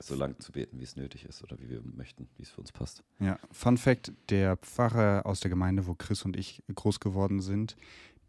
So 0.01 0.15
lang 0.15 0.38
zu 0.42 0.51
beten, 0.51 0.80
wie 0.80 0.83
es 0.83 0.98
nötig 0.98 1.24
ist 1.24 1.42
oder 1.42 1.57
wie 1.59 1.69
wir 1.69 1.81
möchten, 1.81 2.27
wie 2.36 2.44
es 2.44 2.50
für 2.50 2.59
uns 2.59 2.74
passt. 2.74 3.03
Ja, 3.19 3.39
Fun 3.51 3.77
Fact: 3.77 4.12
Der 4.30 4.57
Pfarrer 4.57 5.25
aus 5.25 5.39
der 5.39 5.50
Gemeinde, 5.50 5.88
wo 5.88 5.95
Chris 5.95 6.25
und 6.25 6.36
ich 6.36 6.62
groß 6.75 7.00
geworden 7.00 7.39
sind, 7.39 7.77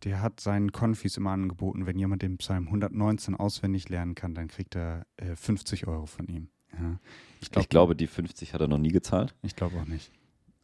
der 0.04 0.22
hat 0.22 0.38
seinen 0.38 0.70
Konfis 0.70 1.16
immer 1.16 1.32
angeboten, 1.32 1.84
wenn 1.84 1.98
jemand 1.98 2.22
den 2.22 2.38
Psalm 2.38 2.66
119 2.66 3.34
auswendig 3.34 3.88
lernen 3.88 4.14
kann, 4.14 4.36
dann 4.36 4.46
kriegt 4.46 4.76
er 4.76 5.04
äh, 5.16 5.34
50 5.34 5.88
Euro 5.88 6.06
von 6.06 6.28
ihm. 6.28 6.48
Ja. 6.78 7.00
Ich, 7.40 7.50
glaub, 7.50 7.62
ich 7.62 7.68
glaube, 7.68 7.96
die 7.96 8.06
50 8.06 8.54
hat 8.54 8.60
er 8.60 8.68
noch 8.68 8.78
nie 8.78 8.92
gezahlt. 8.92 9.34
Ich 9.42 9.56
glaube 9.56 9.80
auch 9.80 9.86
nicht. 9.86 10.12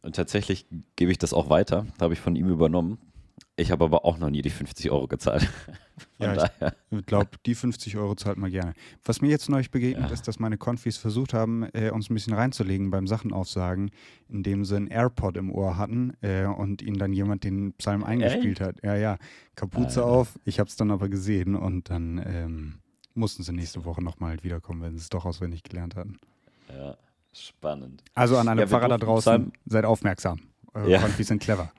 Und 0.01 0.15
tatsächlich 0.15 0.65
gebe 0.95 1.11
ich 1.11 1.17
das 1.17 1.33
auch 1.33 1.49
weiter. 1.49 1.85
Habe 1.99 2.13
ich 2.13 2.21
von 2.21 2.37
ihm 2.37 2.47
übernommen. 2.47 2.99
Ich 3.57 3.71
habe 3.71 3.83
aber 3.83 4.05
auch 4.05 4.17
noch 4.17 4.29
nie 4.29 4.41
die 4.41 4.49
50 4.49 4.89
Euro 4.91 5.09
gezahlt. 5.09 5.49
ja, 6.17 6.35
daher. 6.35 6.75
ich 6.91 7.05
glaube, 7.05 7.29
die 7.45 7.55
50 7.55 7.97
Euro 7.97 8.15
zahlt 8.15 8.37
man 8.37 8.51
gerne. 8.51 8.73
Was 9.03 9.21
mir 9.21 9.29
jetzt 9.29 9.49
neulich 9.49 9.71
begegnet 9.71 10.07
ja. 10.07 10.13
ist, 10.13 10.27
dass 10.27 10.39
meine 10.39 10.57
Konfis 10.57 10.97
versucht 10.97 11.33
haben, 11.33 11.63
äh, 11.73 11.91
uns 11.91 12.09
ein 12.09 12.13
bisschen 12.13 12.33
reinzulegen 12.33 12.91
beim 12.91 13.07
Sachenaufsagen, 13.07 13.91
indem 14.27 14.65
sie 14.65 14.75
einen 14.75 14.87
AirPod 14.87 15.37
im 15.37 15.51
Ohr 15.51 15.77
hatten 15.77 16.13
äh, 16.21 16.45
und 16.45 16.81
ihnen 16.81 16.97
dann 16.97 17.13
jemand 17.13 17.43
den 17.43 17.73
Psalm 17.73 18.03
eingespielt 18.03 18.59
Ey? 18.59 18.65
hat. 18.65 18.83
Ja, 18.83 18.95
ja, 18.95 19.17
Kapuze 19.55 20.03
Alter. 20.03 20.05
auf. 20.05 20.39
Ich 20.45 20.59
habe 20.59 20.69
es 20.69 20.75
dann 20.75 20.91
aber 20.91 21.09
gesehen 21.09 21.55
und 21.55 21.89
dann 21.89 22.21
ähm, 22.25 22.73
mussten 23.13 23.43
sie 23.43 23.53
nächste 23.53 23.85
Woche 23.85 24.03
nochmal 24.03 24.41
wiederkommen, 24.43 24.81
wenn 24.81 24.91
sie 24.93 24.99
es 24.99 25.09
doch 25.09 25.25
auswendig 25.25 25.63
gelernt 25.63 25.95
hatten. 25.95 26.17
Ja, 26.69 26.97
spannend. 27.33 28.03
Also 28.13 28.37
an 28.37 28.47
alle 28.47 28.61
ja, 28.61 28.67
Pfarrer 28.67 28.87
da 28.87 28.97
draußen, 28.97 29.21
Psalm 29.21 29.51
seid 29.65 29.85
aufmerksam. 29.85 30.39
Eure 30.73 30.89
ja. 30.89 30.99
Konfis 30.99 31.27
sind 31.27 31.41
clever. 31.41 31.71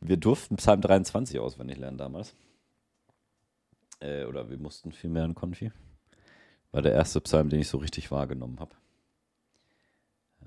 Wir 0.00 0.16
durften 0.16 0.56
Psalm 0.56 0.80
23 0.80 1.38
auswendig 1.38 1.78
lernen 1.78 1.98
damals. 1.98 2.34
Äh, 4.02 4.24
oder 4.24 4.50
wir 4.50 4.58
mussten 4.58 4.92
viel 4.92 5.10
mehr 5.10 5.24
in 5.24 5.34
Konfi. 5.34 5.70
War 6.72 6.82
der 6.82 6.92
erste 6.92 7.20
Psalm, 7.20 7.48
den 7.48 7.60
ich 7.60 7.68
so 7.68 7.78
richtig 7.78 8.10
wahrgenommen 8.10 8.58
habe. 8.58 8.74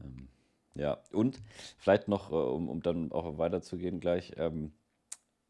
Ähm, 0.03 0.27
ja, 0.73 0.97
und 1.11 1.41
vielleicht 1.77 2.07
noch, 2.07 2.31
äh, 2.31 2.35
um, 2.35 2.67
um 2.67 2.81
dann 2.81 3.11
auch 3.11 3.37
weiterzugehen 3.37 3.99
gleich, 3.99 4.33
ähm, 4.37 4.73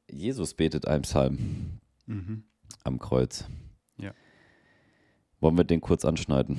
Jesus 0.07 0.53
betet 0.53 0.87
einen 0.87 1.01
Psalm 1.01 1.79
mhm. 2.05 2.43
am 2.83 2.99
Kreuz. 2.99 3.45
Ja. 3.97 4.13
Wollen 5.39 5.57
wir 5.57 5.63
den 5.63 5.81
kurz 5.81 6.05
anschneiden? 6.05 6.57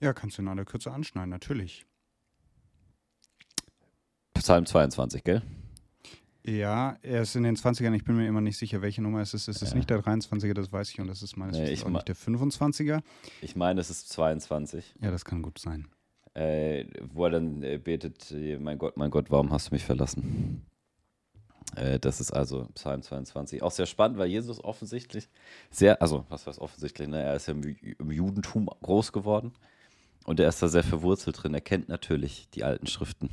Ja, 0.00 0.12
kannst 0.12 0.38
du 0.38 0.42
in 0.42 0.48
aller 0.48 0.64
Kürze 0.64 0.92
anschneiden, 0.92 1.30
natürlich. 1.30 1.84
Psalm 4.34 4.66
22, 4.66 5.24
gell? 5.24 5.42
Ja, 6.48 6.96
er 7.02 7.22
ist 7.22 7.36
in 7.36 7.42
den 7.42 7.56
20ern, 7.56 7.92
ich 7.94 8.04
bin 8.04 8.16
mir 8.16 8.26
immer 8.26 8.40
nicht 8.40 8.56
sicher, 8.56 8.80
welche 8.80 9.02
Nummer 9.02 9.20
es 9.20 9.34
ist. 9.34 9.48
Es 9.48 9.60
ist 9.60 9.70
ja. 9.70 9.76
nicht 9.76 9.90
der 9.90 10.00
23er, 10.00 10.54
das 10.54 10.72
weiß 10.72 10.90
ich 10.90 11.00
und 11.00 11.06
das 11.06 11.22
ist 11.22 11.36
meines 11.36 11.58
nee, 11.58 11.78
auch 11.84 11.90
nicht 11.90 12.08
der 12.08 12.16
25er. 12.16 13.02
Ich 13.42 13.54
meine, 13.54 13.80
es 13.82 13.90
ist 13.90 14.08
22. 14.08 14.94
Ja, 15.02 15.10
das 15.10 15.26
kann 15.26 15.42
gut 15.42 15.58
sein. 15.58 15.88
Äh, 16.32 16.86
wo 17.12 17.24
er 17.24 17.30
dann 17.32 17.62
äh, 17.62 17.76
betet, 17.76 18.34
mein 18.60 18.78
Gott, 18.78 18.96
mein 18.96 19.10
Gott, 19.10 19.30
warum 19.30 19.52
hast 19.52 19.68
du 19.68 19.74
mich 19.74 19.84
verlassen? 19.84 20.64
Äh, 21.76 21.98
das 21.98 22.18
ist 22.18 22.32
also 22.32 22.66
Psalm 22.74 23.02
22. 23.02 23.62
Auch 23.62 23.72
sehr 23.72 23.86
spannend, 23.86 24.16
weil 24.16 24.28
Jesus 24.28 24.64
offensichtlich 24.64 25.28
sehr, 25.70 26.00
also 26.00 26.24
was 26.30 26.46
heißt 26.46 26.60
offensichtlich, 26.60 27.08
ne? 27.08 27.22
er 27.22 27.36
ist 27.36 27.48
ja 27.48 27.52
im, 27.52 27.62
im 27.62 28.10
Judentum 28.10 28.70
groß 28.80 29.12
geworden 29.12 29.52
und 30.24 30.40
er 30.40 30.48
ist 30.48 30.62
da 30.62 30.68
sehr 30.68 30.84
verwurzelt 30.84 31.42
drin. 31.42 31.52
Er 31.52 31.60
kennt 31.60 31.90
natürlich 31.90 32.48
die 32.50 32.64
alten 32.64 32.86
Schriften 32.86 33.28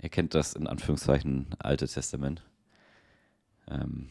er 0.00 0.08
kennt 0.08 0.34
das 0.34 0.54
in 0.54 0.66
Anführungszeichen 0.66 1.46
Alte 1.58 1.86
Testament 1.86 2.42
ähm, 3.68 4.08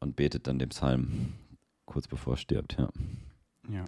und 0.00 0.16
betet 0.16 0.46
dann 0.46 0.58
den 0.58 0.70
Psalm 0.70 1.34
kurz 1.86 2.08
bevor 2.08 2.34
er 2.34 2.38
stirbt, 2.38 2.76
ja. 2.78 2.88
Ja. 3.68 3.84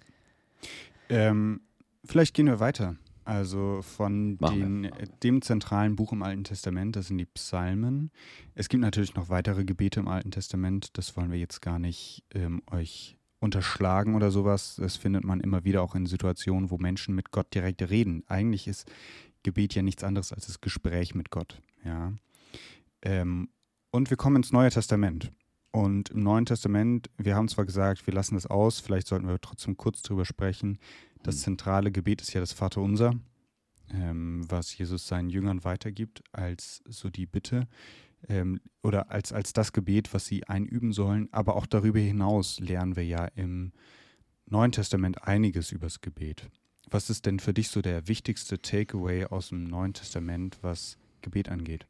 Ähm, 1.08 1.60
vielleicht 2.04 2.34
gehen 2.34 2.46
wir 2.46 2.60
weiter. 2.60 2.96
Also 3.24 3.82
von 3.82 4.38
den, 4.38 4.88
dem 5.24 5.42
zentralen 5.42 5.96
Buch 5.96 6.12
im 6.12 6.22
Alten 6.22 6.44
Testament, 6.44 6.94
das 6.94 7.08
sind 7.08 7.18
die 7.18 7.26
Psalmen. 7.26 8.12
Es 8.54 8.68
gibt 8.68 8.80
natürlich 8.80 9.16
noch 9.16 9.28
weitere 9.28 9.64
Gebete 9.64 9.98
im 9.98 10.06
Alten 10.06 10.30
Testament, 10.30 10.96
das 10.96 11.16
wollen 11.16 11.32
wir 11.32 11.38
jetzt 11.38 11.60
gar 11.60 11.80
nicht 11.80 12.22
ähm, 12.32 12.62
euch 12.70 13.16
unterschlagen 13.40 14.14
oder 14.14 14.30
sowas. 14.30 14.76
Das 14.76 14.96
findet 14.96 15.24
man 15.24 15.40
immer 15.40 15.64
wieder 15.64 15.82
auch 15.82 15.96
in 15.96 16.06
Situationen, 16.06 16.70
wo 16.70 16.78
Menschen 16.78 17.16
mit 17.16 17.32
Gott 17.32 17.52
direkt 17.52 17.82
reden. 17.90 18.22
Eigentlich 18.28 18.68
ist 18.68 18.90
Gebet 19.46 19.76
ja 19.76 19.82
nichts 19.82 20.02
anderes 20.02 20.32
als 20.32 20.46
das 20.46 20.60
Gespräch 20.60 21.14
mit 21.14 21.30
Gott. 21.30 21.62
Ja. 21.84 22.12
Ähm, 23.02 23.48
Und 23.92 24.10
wir 24.10 24.16
kommen 24.16 24.36
ins 24.36 24.52
Neue 24.52 24.70
Testament. 24.70 25.30
Und 25.70 26.10
im 26.10 26.24
Neuen 26.24 26.46
Testament, 26.46 27.08
wir 27.16 27.36
haben 27.36 27.46
zwar 27.46 27.64
gesagt, 27.64 28.06
wir 28.08 28.14
lassen 28.14 28.34
das 28.34 28.46
aus, 28.46 28.80
vielleicht 28.80 29.06
sollten 29.06 29.28
wir 29.28 29.40
trotzdem 29.40 29.76
kurz 29.76 30.02
drüber 30.02 30.24
sprechen. 30.24 30.78
Das 31.22 31.36
hm. 31.36 31.42
zentrale 31.42 31.92
Gebet 31.92 32.22
ist 32.22 32.32
ja 32.32 32.40
das 32.40 32.52
Vaterunser, 32.52 33.14
ähm, 33.94 34.44
was 34.48 34.76
Jesus 34.76 35.06
seinen 35.06 35.30
Jüngern 35.30 35.62
weitergibt 35.62 36.24
als 36.32 36.82
so 36.88 37.08
die 37.08 37.26
Bitte 37.26 37.68
ähm, 38.28 38.60
oder 38.82 39.12
als, 39.12 39.32
als 39.32 39.52
das 39.52 39.72
Gebet, 39.72 40.12
was 40.12 40.26
sie 40.26 40.44
einüben 40.48 40.92
sollen. 40.92 41.28
Aber 41.30 41.54
auch 41.54 41.66
darüber 41.66 42.00
hinaus 42.00 42.58
lernen 42.58 42.96
wir 42.96 43.04
ja 43.04 43.26
im 43.36 43.72
Neuen 44.46 44.72
Testament 44.72 45.22
einiges 45.22 45.70
übers 45.70 46.00
Gebet. 46.00 46.50
Was 46.88 47.10
ist 47.10 47.26
denn 47.26 47.40
für 47.40 47.52
dich 47.52 47.68
so 47.68 47.82
der 47.82 48.06
wichtigste 48.06 48.62
Takeaway 48.62 49.24
aus 49.26 49.48
dem 49.48 49.64
Neuen 49.64 49.92
Testament, 49.92 50.58
was 50.62 50.96
Gebet 51.20 51.48
angeht? 51.48 51.86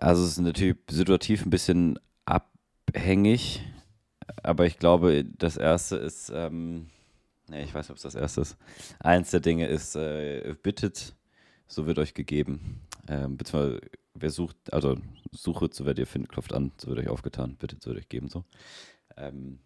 Also 0.00 0.22
es 0.24 0.32
ist 0.32 0.38
natürlich 0.38 0.76
situativ 0.90 1.44
ein 1.44 1.50
bisschen 1.50 1.98
abhängig, 2.24 3.64
aber 4.42 4.66
ich 4.66 4.78
glaube, 4.78 5.24
das 5.24 5.56
erste 5.56 5.96
ist, 5.96 6.30
ähm, 6.34 6.90
nee, 7.48 7.62
ich 7.62 7.74
weiß 7.74 7.86
nicht, 7.86 7.90
ob 7.90 7.96
es 7.96 8.02
das 8.02 8.14
erste 8.14 8.42
ist. 8.42 8.56
Eins 9.00 9.30
der 9.30 9.40
Dinge 9.40 9.66
ist, 9.68 9.96
äh, 9.96 10.54
bittet, 10.62 11.14
so 11.66 11.86
wird 11.86 11.98
euch 11.98 12.14
gegeben. 12.14 12.80
Ähm, 13.08 13.36
beziehungsweise, 13.36 13.80
wer 14.14 14.30
sucht, 14.30 14.56
also 14.72 14.98
suchet, 15.30 15.74
so 15.74 15.84
werdet 15.84 16.00
ihr 16.00 16.06
finden, 16.06 16.28
klopft 16.28 16.52
an, 16.52 16.72
so 16.76 16.88
wird 16.88 16.98
euch 16.98 17.08
aufgetan, 17.08 17.56
bittet, 17.56 17.82
so 17.82 17.90
wird 17.90 18.00
euch 18.00 18.08
geben, 18.08 18.28
so. 18.28 18.44
Ähm, 19.16 19.58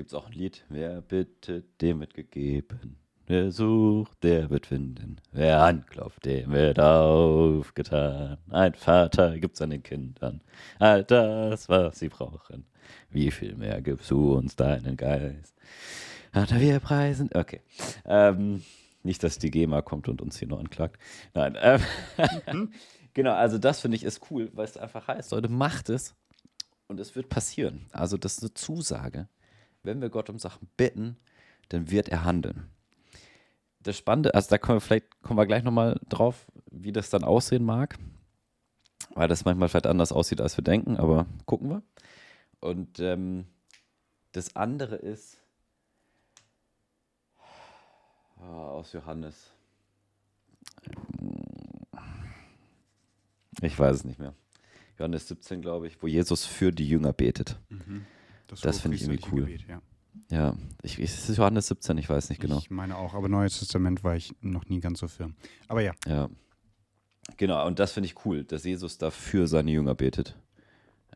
Gibt 0.00 0.12
es 0.12 0.14
auch 0.14 0.28
ein 0.28 0.32
Lied, 0.32 0.64
wer 0.70 1.02
bittet, 1.02 1.82
dem 1.82 2.00
wird 2.00 2.14
gegeben. 2.14 2.96
Wer 3.26 3.52
sucht, 3.52 4.24
der 4.24 4.48
wird 4.48 4.64
finden. 4.64 5.20
Wer 5.30 5.60
anklopft, 5.62 6.24
dem 6.24 6.52
wird 6.52 6.80
aufgetan. 6.80 8.38
Ein 8.48 8.72
Vater 8.72 9.38
gibt 9.38 9.58
seinen 9.58 9.82
Kindern 9.82 10.40
all 10.78 11.04
das, 11.04 11.68
was 11.68 11.98
sie 11.98 12.08
brauchen. 12.08 12.64
Wie 13.10 13.30
viel 13.30 13.54
mehr 13.56 13.82
gibst 13.82 14.10
du 14.10 14.38
uns 14.38 14.56
deinen 14.56 14.96
Geist? 14.96 15.54
Vater, 16.32 16.58
wir 16.60 16.80
preisen. 16.80 17.28
Okay. 17.34 17.60
Ähm, 18.06 18.62
nicht, 19.02 19.22
dass 19.22 19.38
die 19.38 19.50
GEMA 19.50 19.82
kommt 19.82 20.08
und 20.08 20.22
uns 20.22 20.38
hier 20.38 20.48
nur 20.48 20.60
anklagt. 20.60 20.98
Nein. 21.34 21.58
Ähm, 21.60 21.82
mhm. 22.50 22.72
genau, 23.12 23.34
also 23.34 23.58
das 23.58 23.82
finde 23.82 23.98
ich 23.98 24.04
ist 24.04 24.30
cool, 24.30 24.48
weil 24.54 24.64
es 24.64 24.78
einfach 24.78 25.08
heißt, 25.08 25.32
Leute, 25.32 25.50
macht 25.50 25.90
es 25.90 26.14
und 26.88 26.98
es 27.00 27.14
wird 27.14 27.28
passieren. 27.28 27.84
Also 27.92 28.16
das 28.16 28.38
ist 28.38 28.44
eine 28.44 28.54
Zusage. 28.54 29.28
Wenn 29.82 30.00
wir 30.00 30.10
Gott 30.10 30.30
um 30.30 30.38
Sachen 30.38 30.68
bitten, 30.76 31.16
dann 31.68 31.90
wird 31.90 32.08
er 32.08 32.24
handeln 32.24 32.70
das 33.82 33.96
Spannende, 33.96 34.34
also 34.34 34.50
da 34.50 34.58
kommen 34.58 34.76
wir 34.76 34.80
vielleicht 34.80 35.22
kommen 35.22 35.38
wir 35.38 35.46
gleich 35.46 35.62
nochmal 35.62 35.98
drauf, 36.08 36.46
wie 36.70 36.92
das 36.92 37.10
dann 37.10 37.24
aussehen 37.24 37.64
mag. 37.64 37.98
Weil 39.14 39.28
das 39.28 39.44
manchmal 39.44 39.68
vielleicht 39.68 39.86
anders 39.86 40.12
aussieht, 40.12 40.40
als 40.40 40.56
wir 40.56 40.62
denken, 40.62 40.96
aber 40.96 41.26
gucken 41.46 41.70
wir. 41.70 41.82
Und 42.60 43.00
ähm, 43.00 43.46
das 44.32 44.54
andere 44.54 44.96
ist 44.96 45.38
oh, 48.38 48.44
aus 48.44 48.92
Johannes. 48.92 49.50
Ich 53.62 53.76
weiß 53.76 53.96
es 53.96 54.04
nicht 54.04 54.20
mehr. 54.20 54.34
Johannes 54.98 55.26
17, 55.26 55.62
glaube 55.62 55.88
ich, 55.88 56.00
wo 56.02 56.06
Jesus 56.06 56.44
für 56.44 56.70
die 56.70 56.88
Jünger 56.88 57.12
betet. 57.12 57.58
Mhm. 57.68 58.06
Das, 58.50 58.60
das 58.60 58.80
finde 58.80 58.96
ich 58.96 59.02
irgendwie 59.02 59.24
cool. 59.30 59.44
Gebet, 59.46 59.66
ja. 59.68 59.80
Ja, 60.28 60.56
ich, 60.82 60.98
es 60.98 61.28
ist 61.28 61.36
Johannes 61.36 61.68
17, 61.68 61.98
ich 61.98 62.08
weiß 62.08 62.30
nicht 62.30 62.40
genau. 62.40 62.58
Ich 62.58 62.70
meine 62.70 62.96
auch, 62.96 63.14
aber 63.14 63.28
Neues 63.28 63.58
Testament 63.58 64.02
war 64.02 64.16
ich 64.16 64.32
noch 64.40 64.66
nie 64.66 64.80
ganz 64.80 65.00
so 65.00 65.08
firm. 65.08 65.34
Aber 65.68 65.82
ja. 65.82 65.92
Ja. 66.06 66.28
Genau, 67.36 67.64
und 67.66 67.78
das 67.78 67.92
finde 67.92 68.06
ich 68.06 68.24
cool, 68.24 68.44
dass 68.44 68.64
Jesus 68.64 68.98
da 68.98 69.10
für 69.10 69.46
seine 69.46 69.70
Jünger 69.70 69.94
betet. 69.94 70.36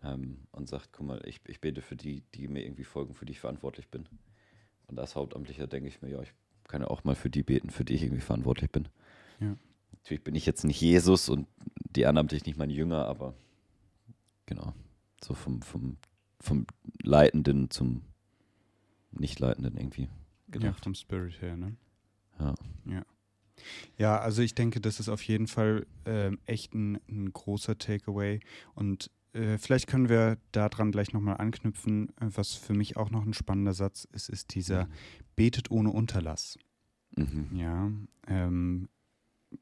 Ähm, 0.03 0.47
und 0.53 0.69
sagt, 0.69 0.91
guck 0.93 1.07
mal, 1.07 1.23
ich, 1.27 1.41
ich 1.47 1.61
bete 1.61 1.81
für 1.81 1.97
die, 1.97 2.23
die 2.35 2.47
mir 2.47 2.65
irgendwie 2.65 2.85
folgen, 2.85 3.15
für 3.15 3.25
die 3.25 3.33
ich 3.33 3.41
verantwortlich 3.41 3.89
bin. 3.89 4.07
Und 4.87 4.99
als 4.99 5.17
Hauptamtlicher 5.17 5.67
denke 5.67 5.89
ich 5.89 6.03
mir, 6.03 6.11
ja, 6.11 6.23
ich 6.23 6.33
kann 6.69 6.83
ja 6.83 6.89
auch 6.89 7.05
mal 7.05 7.15
für 7.15 7.31
die 7.31 7.43
beten, 7.43 7.71
für 7.71 7.85
die 7.85 7.95
ich 7.95 8.03
irgendwie 8.03 8.21
verantwortlich 8.21 8.71
bin. 8.71 8.89
Ja. 9.41 9.57
Natürlich 9.93 10.23
bin 10.23 10.35
ich 10.35 10.45
jetzt 10.47 10.65
nicht 10.65 10.81
Jesus 10.81 11.29
und 11.29 11.49
die 11.97 12.03
ehrenamtlich 12.03 12.45
nicht 12.45 12.59
mein 12.59 12.71
Jünger, 12.71 13.07
aber 13.07 13.35
genau, 14.47 14.75
so 15.23 15.35
vom, 15.35 15.63
vom, 15.63 15.97
vom 16.45 16.67
Leitenden 17.03 17.71
zum 17.71 18.03
nicht-Leitenden 19.13 19.77
irgendwie 19.77 20.09
gedacht. 20.49 20.79
Ja, 20.79 20.83
vom 20.83 20.95
Spirit 20.95 21.41
her, 21.41 21.57
ne? 21.57 21.77
Ja. 22.39 22.55
Ja. 22.87 23.05
Ja, 23.97 24.19
also 24.19 24.43
ich 24.43 24.55
denke, 24.55 24.81
das 24.81 25.01
ist 25.01 25.09
auf 25.09 25.23
jeden 25.23 25.47
Fall 25.47 25.87
äh, 26.05 26.33
echt 26.47 26.75
ein, 26.75 26.99
ein, 27.09 27.33
großer 27.33 27.79
Takeaway. 27.79 28.41
Und 28.75 29.11
äh, 29.33 29.59
vielleicht 29.59 29.87
können 29.87 30.09
wir 30.09 30.39
daran 30.53 30.91
gleich 30.91 31.13
nochmal 31.13 31.37
anknüpfen. 31.37 32.13
Was 32.19 32.55
für 32.55 32.75
mich 32.75 32.97
auch 32.97 33.11
noch 33.11 33.25
ein 33.25 33.33
spannender 33.33 33.73
Satz 33.73 34.09
ist, 34.13 34.29
ist 34.29 34.55
dieser 34.55 34.89
Betet 35.37 35.71
ohne 35.71 35.91
Unterlass. 35.91 36.59
Mhm. 37.17 37.49
Ja, 37.55 37.91
ähm, 38.27 38.89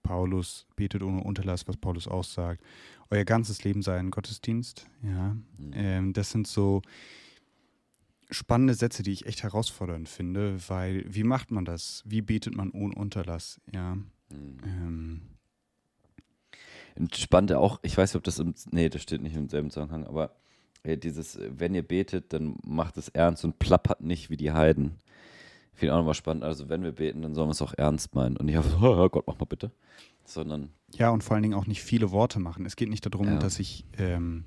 Paulus 0.03 0.67
betet 0.77 1.03
ohne 1.03 1.23
Unterlass, 1.23 1.69
was 1.69 1.77
Paulus 1.77 2.09
aussagt. 2.09 2.63
Euer 3.11 3.25
ganzes 3.25 3.65
Leben 3.65 3.83
sei 3.83 3.99
ein 3.99 4.11
Gottesdienst. 4.11 4.87
Ja, 5.03 5.37
mhm. 5.59 5.73
ähm, 5.75 6.13
das 6.13 6.31
sind 6.31 6.47
so 6.47 6.83
spannende 8.31 8.75
Sätze, 8.75 9.03
die 9.03 9.13
ich 9.13 9.27
echt 9.27 9.43
herausfordernd 9.43 10.09
finde, 10.09 10.57
weil 10.69 11.05
wie 11.09 11.25
macht 11.25 11.51
man 11.51 11.65
das? 11.65 12.03
Wie 12.07 12.23
betet 12.23 12.55
man 12.55 12.71
ohne 12.71 12.95
Unterlass? 12.95 13.61
Ja. 13.73 13.95
Mhm. 13.95 14.59
Ähm. 14.65 15.23
Spannend 17.15 17.53
auch, 17.53 17.81
ich 17.83 17.97
weiß 17.97 18.11
nicht, 18.11 18.19
ob 18.19 18.25
das 18.25 18.39
im, 18.39 18.55
nee, 18.71 18.89
das 18.89 19.03
steht 19.03 19.23
nicht 19.23 19.35
im 19.35 19.49
selben 19.49 19.71
Zusammenhang, 19.71 20.05
aber 20.07 20.37
äh, 20.83 20.97
dieses, 20.97 21.39
wenn 21.41 21.75
ihr 21.75 21.87
betet, 21.87 22.33
dann 22.33 22.57
macht 22.67 22.97
es 22.97 23.09
ernst 23.09 23.45
und 23.45 23.59
plappert 23.59 24.03
nicht 24.03 24.31
wie 24.31 24.37
die 24.37 24.53
Heiden. 24.53 24.99
Finde 25.75 25.87
ich 25.87 25.91
auch 25.93 25.99
nochmal 25.99 26.14
spannend. 26.14 26.45
Also, 26.45 26.69
wenn 26.69 26.83
wir 26.83 26.93
beten, 26.93 27.23
dann 27.23 27.35
sollen 27.35 27.49
wir 27.49 27.52
es 27.52 27.62
auch 27.62 27.75
ernst 27.75 28.14
meinen 28.14 28.37
und 28.37 28.47
nicht 28.47 28.59
auf, 28.59 28.67
oh, 28.83 29.09
Gott, 29.09 29.25
mach 29.26 29.38
mal 29.38 29.47
bitte. 29.47 29.71
Sondern. 30.25 30.71
Ja, 30.95 31.11
und 31.11 31.25
vor 31.25 31.35
allen 31.35 31.43
Dingen 31.43 31.55
auch 31.55 31.67
nicht 31.67 31.83
viele 31.83 32.11
Worte 32.11 32.38
machen. 32.38 32.64
Es 32.64 32.76
geht 32.76 32.88
nicht 32.88 33.05
darum, 33.07 33.26
ja. 33.26 33.38
dass 33.38 33.59
ich 33.59 33.85
ähm, 33.99 34.45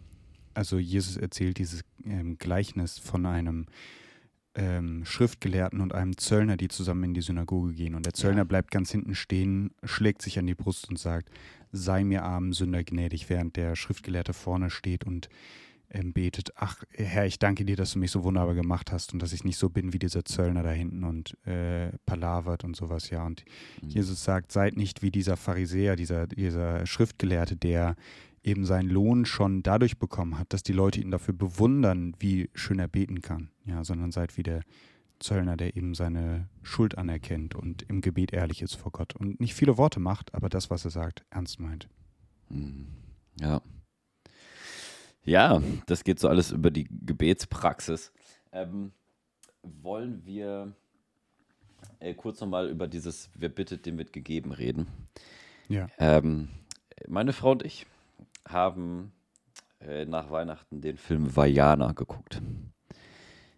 also 0.56 0.80
Jesus 0.80 1.18
erzählt 1.18 1.58
dieses 1.60 1.84
ähm, 2.06 2.38
Gleichnis 2.38 2.98
von 2.98 3.26
einem 3.26 3.66
ähm, 4.56 5.04
Schriftgelehrten 5.06 5.82
und 5.82 5.94
einem 5.94 6.18
Zöllner, 6.18 6.56
die 6.56 6.70
zusammen 6.70 7.04
in 7.04 7.14
die 7.14 7.22
Synagoge 7.22 7.74
gehen. 7.74 7.94
Und 7.94 8.06
der 8.06 8.14
Zöllner 8.14 8.40
ja. 8.40 8.44
bleibt 8.46 8.72
ganz 8.72 8.90
hinten 8.90 9.14
stehen, 9.14 9.72
schlägt 9.84 10.22
sich 10.22 10.40
an 10.40 10.48
die 10.48 10.56
Brust 10.56 10.90
und 10.90 10.98
sagt, 10.98 11.30
sei 11.72 12.06
mir 12.06 12.24
armen 12.24 12.54
Sünder 12.54 12.84
gnädig, 12.84 13.30
während 13.30 13.58
der 13.58 13.76
Schriftgelehrte 13.76 14.34
vorne 14.34 14.70
steht 14.70 15.04
und 15.04 15.28
betet, 16.14 16.52
ach 16.56 16.84
Herr, 16.92 17.26
ich 17.26 17.40
danke 17.40 17.66
dir, 17.66 17.76
dass 17.76 17.94
du 17.94 18.00
mich 18.00 18.12
so 18.12 18.24
wunderbar 18.24 18.56
gemacht 18.56 18.92
hast 18.92 19.14
und 19.14 19.22
dass 19.22 19.34
ich 19.34 19.44
nicht 19.44 19.58
so 19.58 19.70
bin 19.70 19.94
wie 19.94 20.00
dieser 20.00 20.26
Zöllner 20.26 20.64
da 20.64 20.72
hinten 20.72 21.04
und 21.04 21.38
äh, 21.46 21.92
palavert 22.06 22.64
und 22.64 22.76
sowas, 22.76 23.10
ja. 23.10 23.26
Und 23.26 23.46
mhm. 23.82 23.90
Jesus 23.90 24.24
sagt, 24.24 24.52
seid 24.52 24.78
nicht 24.78 25.02
wie 25.02 25.12
dieser 25.12 25.38
Pharisäer, 25.38 25.96
dieser, 25.96 26.28
dieser 26.28 26.86
Schriftgelehrte, 26.86 27.56
der 27.56 27.96
eben 28.44 28.66
seinen 28.66 28.90
Lohn 28.90 29.26
schon 29.26 29.64
dadurch 29.64 29.98
bekommen 29.98 30.38
hat, 30.38 30.54
dass 30.54 30.64
die 30.64 30.74
Leute 30.74 31.02
ihn 31.02 31.12
dafür 31.12 31.34
bewundern, 31.34 32.14
wie 32.20 32.50
schön 32.54 32.80
er 32.80 32.88
beten 32.88 33.22
kann, 33.22 33.50
ja, 33.66 33.84
sondern 33.84 34.12
seid 34.12 34.38
wie 34.38 34.44
der 34.44 34.62
Zöllner, 35.20 35.58
der 35.58 35.76
eben 35.76 35.96
seine 35.96 36.50
Schuld 36.62 36.98
anerkennt 36.98 37.56
und 37.56 37.84
im 37.84 38.02
Gebet 38.02 38.34
ehrlich 38.34 38.62
ist 38.62 38.76
vor 38.76 38.92
Gott 38.92 39.16
und 39.16 39.40
nicht 39.40 39.56
viele 39.56 39.78
Worte 39.78 40.00
macht, 40.00 40.34
aber 40.36 40.50
das, 40.50 40.70
was 40.70 40.86
er 40.86 40.92
sagt, 40.92 41.26
ernst 41.30 41.60
meint. 41.60 41.90
Hm, 42.50 42.88
ja. 43.40 43.62
Ja, 45.26 45.62
das 45.88 46.04
geht 46.04 46.20
so 46.20 46.30
alles 46.30 46.52
über 46.52 46.72
die 46.72 46.88
Gebetspraxis. 47.06 48.12
Ähm, 48.52 48.92
wollen 49.64 50.24
wir 50.26 50.74
äh, 52.00 52.14
kurz 52.14 52.40
nochmal 52.40 52.70
über 52.70 52.88
dieses 52.88 53.30
Wer 53.36 53.50
bittet, 53.50 53.86
dem 53.86 53.98
wird 53.98 54.14
gegeben 54.14 54.52
reden? 54.52 54.88
Ja. 55.68 55.88
Ähm, 55.98 56.50
meine 57.08 57.34
Frau 57.34 57.52
und 57.52 57.66
ich, 57.66 57.88
haben 58.48 59.12
äh, 59.82 60.06
nach 60.06 60.30
Weihnachten 60.30 60.82
den 60.82 60.98
Film 60.98 61.36
Vajana 61.36 61.94
geguckt. 61.94 62.42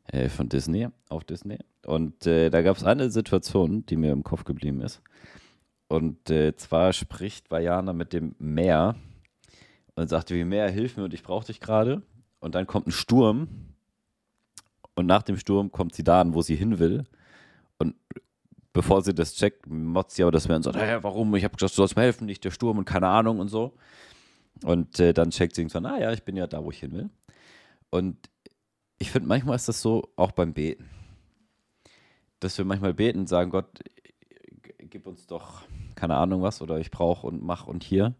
Äh, 0.07 0.29
von 0.29 0.47
Disney, 0.47 0.87
auf 1.09 1.25
Disney. 1.25 1.57
Und 1.85 2.25
äh, 2.25 2.49
da 2.49 2.61
gab 2.61 2.77
es 2.77 2.85
eine 2.85 3.09
Situation, 3.09 3.85
die 3.85 3.97
mir 3.97 4.13
im 4.13 4.23
Kopf 4.23 4.45
geblieben 4.45 4.79
ist. 4.79 5.01
Und 5.89 6.29
äh, 6.29 6.55
zwar 6.55 6.93
spricht 6.93 7.51
Vajana 7.51 7.91
mit 7.91 8.13
dem 8.13 8.35
Meer 8.39 8.95
und 9.97 10.09
sagt, 10.09 10.29
wie 10.29 10.43
Meer, 10.43 10.69
hilf 10.69 10.95
mir 10.95 11.05
und 11.05 11.13
ich 11.13 11.23
brauche 11.23 11.47
dich 11.47 11.59
gerade. 11.59 12.03
Und 12.39 12.53
dann 12.53 12.67
kommt 12.67 12.87
ein 12.87 12.91
Sturm. 12.91 13.47
Und 14.93 15.07
nach 15.07 15.23
dem 15.23 15.37
Sturm 15.37 15.71
kommt 15.71 15.95
sie 15.95 16.03
da 16.03 16.21
an, 16.21 16.35
wo 16.35 16.43
sie 16.43 16.55
hin 16.55 16.77
will. 16.77 17.05
Und 17.79 17.95
bevor 18.73 19.01
sie 19.01 19.15
das 19.15 19.33
checkt, 19.33 19.65
motzt 19.67 20.15
sie 20.15 20.21
aber 20.21 20.31
das 20.31 20.47
Meer 20.47 20.57
und 20.57 20.63
sagt, 20.63 20.77
hey, 20.77 21.03
warum? 21.03 21.33
Ich 21.35 21.43
habe 21.43 21.55
gesagt, 21.55 21.73
du 21.73 21.77
sollst 21.77 21.95
mir 21.95 22.03
helfen, 22.03 22.27
nicht 22.27 22.45
der 22.45 22.51
Sturm 22.51 22.77
und 22.77 22.85
keine 22.85 23.07
Ahnung 23.07 23.39
und 23.39 23.47
so. 23.47 23.73
Und 24.63 24.99
äh, 24.99 25.13
dann 25.13 25.31
checkt 25.31 25.55
sie 25.55 25.61
irgendwann, 25.61 25.87
ah 25.87 25.99
ja, 25.99 26.13
ich 26.13 26.23
bin 26.23 26.35
ja 26.35 26.45
da, 26.45 26.63
wo 26.63 26.69
ich 26.69 26.79
hin 26.79 26.91
will. 26.93 27.09
Und 27.89 28.17
ich 28.99 29.09
finde, 29.09 29.27
manchmal 29.27 29.55
ist 29.55 29.67
das 29.67 29.81
so 29.81 30.11
auch 30.15 30.31
beim 30.31 30.53
Beten. 30.53 30.87
Dass 32.39 32.55
wir 32.55 32.65
manchmal 32.65 32.93
beten 32.93 33.21
und 33.21 33.29
sagen, 33.29 33.49
Gott, 33.49 33.79
gib 34.77 35.07
uns 35.07 35.25
doch 35.25 35.63
keine 35.95 36.17
Ahnung 36.17 36.43
was 36.43 36.61
oder 36.61 36.77
ich 36.77 36.91
brauche 36.91 37.25
und 37.25 37.41
mach 37.41 37.65
und 37.65 37.83
hier. 37.83 38.13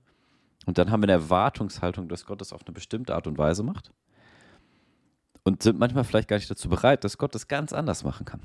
Und 0.67 0.77
dann 0.77 0.91
haben 0.91 1.01
wir 1.01 1.05
eine 1.05 1.23
Erwartungshaltung, 1.23 2.09
dass 2.09 2.25
Gott 2.25 2.41
das 2.41 2.51
auf 2.51 2.61
eine 2.65 2.73
bestimmte 2.73 3.15
Art 3.15 3.25
und 3.25 3.37
Weise 3.37 3.63
macht. 3.63 3.93
Und 5.43 5.63
sind 5.63 5.79
manchmal 5.79 6.03
vielleicht 6.03 6.27
gar 6.27 6.35
nicht 6.35 6.51
dazu 6.51 6.67
bereit, 6.67 7.05
dass 7.05 7.17
Gott 7.17 7.33
das 7.33 7.47
ganz 7.47 7.71
anders 7.71 8.03
machen 8.03 8.25
kann. 8.25 8.41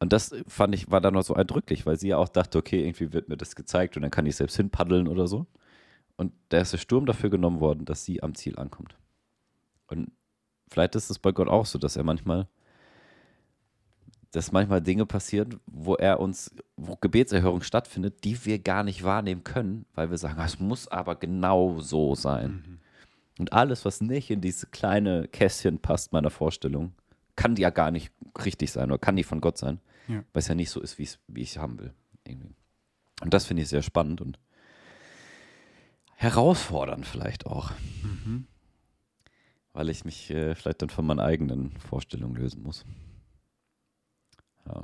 Und 0.00 0.12
das 0.12 0.34
fand 0.48 0.74
ich, 0.74 0.90
war 0.90 1.00
dann 1.00 1.14
noch 1.14 1.22
so 1.22 1.34
eindrücklich, 1.34 1.86
weil 1.86 1.96
sie 1.96 2.08
ja 2.08 2.16
auch 2.16 2.28
dachte, 2.28 2.58
okay, 2.58 2.84
irgendwie 2.84 3.12
wird 3.12 3.28
mir 3.28 3.36
das 3.36 3.54
gezeigt 3.54 3.96
und 3.96 4.02
dann 4.02 4.10
kann 4.10 4.26
ich 4.26 4.34
selbst 4.34 4.56
hinpaddeln 4.56 5.06
oder 5.06 5.28
so. 5.28 5.46
Und 6.16 6.32
da 6.48 6.58
ist 6.58 6.72
der 6.72 6.78
Sturm 6.78 7.06
dafür 7.06 7.30
genommen 7.30 7.60
worden, 7.60 7.84
dass 7.84 8.04
sie 8.04 8.24
am 8.24 8.34
Ziel 8.34 8.58
ankommt. 8.58 8.98
Und 9.86 10.10
vielleicht 10.68 10.96
ist 10.96 11.10
es 11.10 11.20
bei 11.20 11.30
Gott 11.30 11.48
auch 11.48 11.64
so, 11.64 11.78
dass 11.78 11.94
er 11.94 12.02
manchmal 12.02 12.48
dass 14.36 14.52
manchmal 14.52 14.82
Dinge 14.82 15.06
passieren, 15.06 15.60
wo 15.64 15.94
er 15.94 16.20
uns, 16.20 16.54
wo 16.76 16.94
Gebetserhörung 16.96 17.62
stattfindet, 17.62 18.22
die 18.22 18.44
wir 18.44 18.58
gar 18.58 18.84
nicht 18.84 19.02
wahrnehmen 19.02 19.44
können, 19.44 19.86
weil 19.94 20.10
wir 20.10 20.18
sagen, 20.18 20.38
es 20.42 20.60
muss 20.60 20.88
aber 20.88 21.16
genau 21.16 21.80
so 21.80 22.14
sein. 22.14 22.50
Mhm. 22.50 22.78
Und 23.38 23.54
alles, 23.54 23.86
was 23.86 24.02
nicht 24.02 24.30
in 24.30 24.42
diese 24.42 24.66
kleine 24.66 25.26
Kästchen 25.26 25.78
passt 25.78 26.12
meiner 26.12 26.28
Vorstellung, 26.28 26.92
kann 27.34 27.56
ja 27.56 27.70
gar 27.70 27.90
nicht 27.90 28.12
richtig 28.44 28.72
sein 28.72 28.90
oder 28.90 28.98
kann 28.98 29.14
nicht 29.14 29.24
von 29.24 29.40
Gott 29.40 29.56
sein, 29.56 29.80
ja. 30.06 30.16
weil 30.16 30.40
es 30.40 30.48
ja 30.48 30.54
nicht 30.54 30.68
so 30.68 30.82
ist, 30.82 30.98
wie 30.98 31.08
ich 31.40 31.50
es 31.52 31.56
haben 31.56 31.78
will. 31.78 31.94
Irgendwie. 32.26 32.54
Und 33.22 33.32
das 33.32 33.46
finde 33.46 33.62
ich 33.62 33.70
sehr 33.70 33.80
spannend 33.80 34.20
und 34.20 34.38
herausfordernd 36.16 37.06
vielleicht 37.06 37.46
auch. 37.46 37.70
Mhm. 38.02 38.46
Weil 39.72 39.88
ich 39.88 40.04
mich 40.04 40.30
äh, 40.30 40.54
vielleicht 40.54 40.82
dann 40.82 40.90
von 40.90 41.06
meinen 41.06 41.20
eigenen 41.20 41.70
Vorstellungen 41.78 42.34
lösen 42.34 42.62
muss. 42.62 42.84
Ja. 44.66 44.82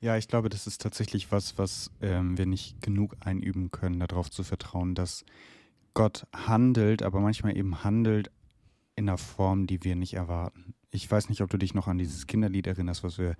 Ja, 0.00 0.16
ich 0.16 0.28
glaube, 0.28 0.48
das 0.48 0.66
ist 0.66 0.80
tatsächlich 0.80 1.30
was, 1.30 1.58
was 1.58 1.90
ähm, 2.00 2.36
wir 2.36 2.46
nicht 2.46 2.82
genug 2.82 3.16
einüben 3.20 3.70
können, 3.70 4.00
darauf 4.00 4.30
zu 4.30 4.42
vertrauen, 4.42 4.94
dass 4.94 5.24
Gott 5.94 6.26
handelt, 6.34 7.02
aber 7.02 7.20
manchmal 7.20 7.56
eben 7.56 7.84
handelt 7.84 8.30
in 8.96 9.08
einer 9.08 9.18
Form, 9.18 9.66
die 9.66 9.82
wir 9.84 9.96
nicht 9.96 10.14
erwarten. 10.14 10.74
Ich 10.90 11.10
weiß 11.10 11.28
nicht, 11.28 11.40
ob 11.40 11.50
du 11.50 11.56
dich 11.56 11.74
noch 11.74 11.86
an 11.86 11.98
dieses 11.98 12.26
Kinderlied 12.26 12.66
erinnerst, 12.66 13.04
was 13.04 13.18
wir 13.18 13.36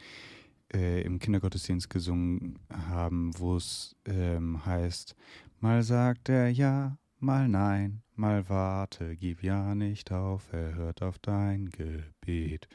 äh, 0.73 1.03
im 1.03 1.19
Kindergottesdienst 1.19 1.91
gesungen 1.91 2.59
haben, 2.73 3.33
wo 3.39 3.57
es 3.57 3.97
ähm, 4.07 4.65
heißt, 4.65 5.17
mal 5.59 5.83
sagt 5.83 6.29
er 6.29 6.49
ja, 6.49 6.97
mal 7.21 7.49
nein, 7.49 8.03
mal 8.15 8.49
warte, 8.49 9.17
gib 9.17 9.43
ja 9.43 9.75
nicht 9.75 10.13
auf, 10.13 10.53
er 10.53 10.75
hört 10.75 11.03
auf 11.03 11.19
dein 11.19 11.71
Gebet. 11.71 12.69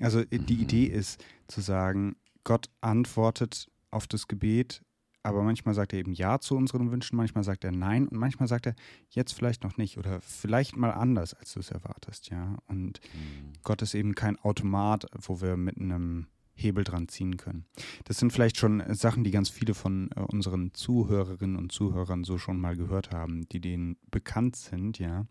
Also 0.00 0.20
äh, 0.20 0.38
die 0.38 0.60
Idee 0.60 0.84
ist 0.84 1.24
zu 1.48 1.60
sagen, 1.60 2.16
Gott 2.44 2.68
antwortet 2.80 3.68
auf 3.90 4.06
das 4.06 4.28
Gebet, 4.28 4.82
aber 5.22 5.42
manchmal 5.42 5.74
sagt 5.74 5.92
er 5.92 5.98
eben 5.98 6.12
Ja 6.12 6.38
zu 6.38 6.56
unseren 6.56 6.92
Wünschen, 6.92 7.16
manchmal 7.16 7.42
sagt 7.42 7.64
er 7.64 7.72
Nein 7.72 8.06
und 8.06 8.18
manchmal 8.18 8.46
sagt 8.46 8.66
er 8.66 8.76
jetzt 9.10 9.32
vielleicht 9.32 9.64
noch 9.64 9.76
nicht 9.76 9.98
oder 9.98 10.20
vielleicht 10.20 10.76
mal 10.76 10.92
anders, 10.92 11.34
als 11.34 11.52
du 11.52 11.60
es 11.60 11.70
erwartest, 11.70 12.30
ja. 12.30 12.56
Und 12.68 13.00
mhm. 13.12 13.52
Gott 13.64 13.82
ist 13.82 13.94
eben 13.94 14.14
kein 14.14 14.38
Automat, 14.38 15.06
wo 15.12 15.40
wir 15.40 15.56
mit 15.56 15.80
einem 15.80 16.28
Hebel 16.56 16.84
dran 16.84 17.06
ziehen 17.08 17.36
können. 17.36 17.66
Das 18.04 18.18
sind 18.18 18.32
vielleicht 18.32 18.56
schon 18.56 18.82
Sachen, 18.94 19.22
die 19.22 19.30
ganz 19.30 19.48
viele 19.48 19.74
von 19.74 20.10
äh, 20.16 20.20
unseren 20.20 20.72
Zuhörerinnen 20.74 21.56
und 21.56 21.70
Zuhörern 21.70 22.24
so 22.24 22.38
schon 22.38 22.58
mal 22.58 22.76
gehört 22.76 23.12
haben, 23.12 23.48
die 23.50 23.60
denen 23.60 23.96
bekannt 24.10 24.56
sind, 24.56 24.98
ja. 24.98 25.26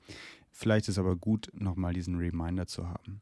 Vielleicht 0.52 0.88
ist 0.88 0.98
aber 0.98 1.18
gut, 1.18 1.52
nochmal 1.54 1.94
diesen 1.94 2.16
Reminder 2.16 2.66
zu 2.66 2.88
haben. 2.88 3.20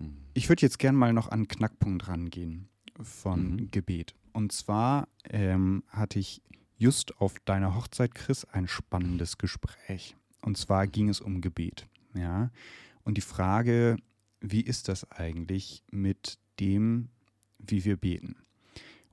Mhm. 0.00 0.16
Ich 0.32 0.48
würde 0.48 0.62
jetzt 0.62 0.80
gerne 0.80 0.98
mal 0.98 1.12
noch 1.12 1.28
an 1.28 1.40
einen 1.40 1.48
Knackpunkt 1.48 2.08
rangehen 2.08 2.68
von 3.00 3.52
mhm. 3.52 3.70
Gebet. 3.70 4.14
Und 4.32 4.50
zwar 4.50 5.08
ähm, 5.30 5.84
hatte 5.88 6.18
ich 6.18 6.42
just 6.76 7.20
auf 7.20 7.38
deiner 7.44 7.76
Hochzeit, 7.76 8.14
Chris, 8.14 8.44
ein 8.46 8.66
spannendes 8.66 9.38
Gespräch. 9.38 10.16
Und 10.40 10.58
zwar 10.58 10.86
ging 10.86 11.08
es 11.08 11.20
um 11.20 11.40
Gebet. 11.40 11.86
Ja. 12.14 12.50
Und 13.04 13.16
die 13.16 13.22
Frage, 13.22 13.96
wie 14.40 14.60
ist 14.60 14.88
das 14.88 15.10
eigentlich 15.10 15.84
mit 15.90 16.38
dem, 16.60 17.08
wie 17.58 17.84
wir 17.84 17.96
beten. 17.96 18.36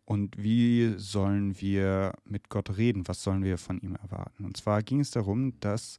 Und 0.06 0.38
wie 0.38 0.96
sollen 0.98 1.60
wir 1.62 2.14
mit 2.26 2.50
Gott 2.50 2.78
reden? 2.78 3.08
Was 3.08 3.24
sollen 3.24 3.44
wir 3.44 3.58
von 3.58 3.80
ihm 3.80 3.96
erwarten? 3.96 4.46
Und 4.46 4.58
zwar 4.58 4.84
ging 4.84 5.00
es 5.00 5.12
darum, 5.12 5.58
dass 5.60 5.98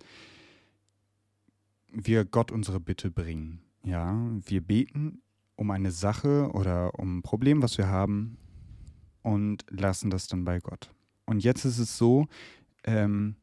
wir 1.90 2.24
Gott 2.24 2.52
unsere 2.52 2.80
Bitte 2.80 3.10
bringen. 3.10 3.62
Ja, 3.84 4.14
wir 4.44 4.60
beten 4.60 5.22
um 5.56 5.70
eine 5.70 5.90
Sache 5.90 6.50
oder 6.52 6.98
um 6.98 7.18
ein 7.18 7.22
Problem, 7.22 7.62
was 7.62 7.78
wir 7.78 7.88
haben 7.88 8.36
und 9.22 9.64
lassen 9.70 10.10
das 10.10 10.26
dann 10.26 10.44
bei 10.44 10.58
Gott. 10.60 10.90
Und 11.26 11.42
jetzt 11.42 11.64
ist 11.64 11.78
es 11.78 11.96
so, 11.96 12.26
ähm, 12.84 13.36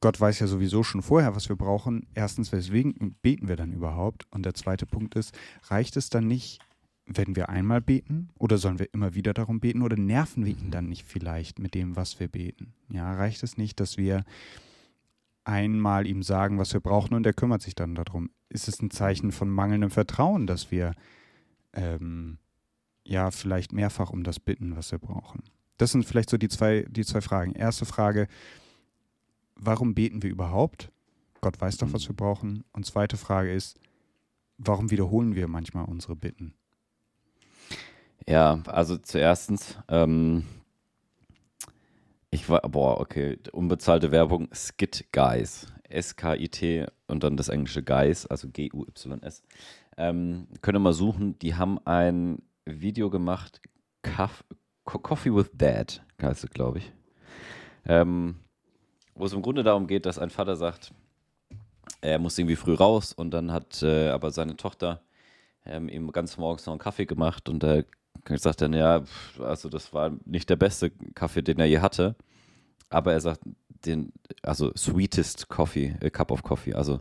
Gott 0.00 0.20
weiß 0.20 0.40
ja 0.40 0.48
sowieso 0.48 0.82
schon 0.82 1.00
vorher, 1.00 1.36
was 1.36 1.48
wir 1.48 1.56
brauchen. 1.56 2.06
Erstens, 2.14 2.50
weswegen 2.50 3.16
beten 3.22 3.48
wir 3.48 3.56
dann 3.56 3.72
überhaupt? 3.72 4.26
Und 4.30 4.44
der 4.44 4.54
zweite 4.54 4.84
Punkt 4.84 5.14
ist, 5.14 5.32
reicht 5.64 5.96
es 5.96 6.10
dann 6.10 6.26
nicht, 6.26 6.58
werden 7.06 7.36
wir 7.36 7.48
einmal 7.48 7.80
beten 7.80 8.30
oder 8.38 8.58
sollen 8.58 8.78
wir 8.78 8.92
immer 8.92 9.14
wieder 9.14 9.34
darum 9.34 9.60
beten 9.60 9.82
oder 9.82 9.96
nerven 9.96 10.44
wir 10.44 10.52
ihn 10.52 10.70
dann 10.70 10.88
nicht 10.88 11.06
vielleicht 11.06 11.58
mit 11.58 11.74
dem, 11.74 11.96
was 11.96 12.20
wir 12.20 12.28
beten? 12.28 12.74
Ja, 12.90 13.12
reicht 13.14 13.42
es 13.42 13.56
nicht, 13.56 13.80
dass 13.80 13.96
wir 13.96 14.24
einmal 15.44 16.06
ihm 16.06 16.22
sagen, 16.22 16.58
was 16.58 16.72
wir 16.72 16.80
brauchen 16.80 17.14
und 17.14 17.26
er 17.26 17.32
kümmert 17.32 17.62
sich 17.62 17.74
dann 17.74 17.94
darum? 17.94 18.30
Ist 18.48 18.68
es 18.68 18.80
ein 18.80 18.90
Zeichen 18.90 19.32
von 19.32 19.50
mangelndem 19.50 19.90
Vertrauen, 19.90 20.46
dass 20.46 20.70
wir 20.70 20.94
ähm, 21.72 22.38
ja 23.04 23.30
vielleicht 23.30 23.72
mehrfach 23.72 24.10
um 24.10 24.22
das 24.22 24.38
bitten, 24.38 24.76
was 24.76 24.92
wir 24.92 24.98
brauchen? 24.98 25.42
Das 25.78 25.90
sind 25.90 26.04
vielleicht 26.04 26.30
so 26.30 26.36
die 26.36 26.48
zwei, 26.48 26.86
die 26.88 27.04
zwei 27.04 27.20
Fragen. 27.20 27.52
Erste 27.52 27.86
Frage, 27.86 28.28
warum 29.56 29.94
beten 29.94 30.22
wir 30.22 30.30
überhaupt? 30.30 30.92
Gott 31.40 31.60
weiß 31.60 31.78
doch, 31.78 31.92
was 31.92 32.06
wir 32.08 32.14
brauchen. 32.14 32.62
Und 32.72 32.86
zweite 32.86 33.16
Frage 33.16 33.52
ist, 33.52 33.80
warum 34.58 34.92
wiederholen 34.92 35.34
wir 35.34 35.48
manchmal 35.48 35.86
unsere 35.86 36.14
Bitten? 36.14 36.54
Ja, 38.28 38.60
also 38.66 38.96
zuerstens, 38.96 39.78
ähm, 39.88 40.44
ich 42.30 42.48
war, 42.48 42.60
boah, 42.62 43.00
okay, 43.00 43.38
unbezahlte 43.52 44.10
Werbung, 44.10 44.48
Skit 44.52 45.06
Guys, 45.12 45.66
S-K-I-T 45.88 46.86
und 47.08 47.24
dann 47.24 47.36
das 47.36 47.48
englische 47.48 47.82
Guys, 47.82 48.26
also 48.26 48.48
G-U-Y-S. 48.48 49.42
Ähm, 49.96 50.46
könnt 50.62 50.76
ihr 50.76 50.80
mal 50.80 50.92
suchen, 50.92 51.38
die 51.40 51.54
haben 51.54 51.78
ein 51.84 52.42
Video 52.64 53.10
gemacht, 53.10 53.60
Coffee 54.84 55.34
with 55.34 55.50
Dad, 55.52 56.02
heißt 56.20 56.44
es, 56.44 56.50
glaube 56.50 56.78
ich. 56.78 56.92
Ähm, 57.86 58.36
wo 59.14 59.26
es 59.26 59.32
im 59.32 59.42
Grunde 59.42 59.62
darum 59.62 59.86
geht, 59.86 60.06
dass 60.06 60.18
ein 60.18 60.30
Vater 60.30 60.56
sagt, 60.56 60.92
er 62.00 62.18
muss 62.18 62.38
irgendwie 62.38 62.56
früh 62.56 62.74
raus 62.74 63.12
und 63.12 63.32
dann 63.32 63.52
hat 63.52 63.82
äh, 63.82 64.08
aber 64.08 64.30
seine 64.30 64.56
Tochter 64.56 65.02
ähm, 65.66 65.88
ihm 65.88 66.10
ganz 66.12 66.36
morgens 66.36 66.66
noch 66.66 66.72
einen 66.72 66.80
Kaffee 66.80 67.06
gemacht 67.06 67.48
und 67.48 67.62
er 67.62 67.84
sagt 68.28 68.60
dann, 68.60 68.72
ja, 68.72 69.02
also 69.40 69.68
das 69.68 69.92
war 69.92 70.12
nicht 70.24 70.48
der 70.48 70.56
beste 70.56 70.90
Kaffee, 71.14 71.42
den 71.42 71.58
er 71.58 71.66
je 71.66 71.80
hatte. 71.80 72.16
Aber 72.88 73.12
er 73.12 73.20
sagt, 73.20 73.40
den, 73.84 74.12
also 74.42 74.72
sweetest 74.76 75.48
Coffee, 75.48 75.96
äh, 76.00 76.10
Cup 76.10 76.30
of 76.30 76.42
Coffee, 76.42 76.74
also 76.74 77.00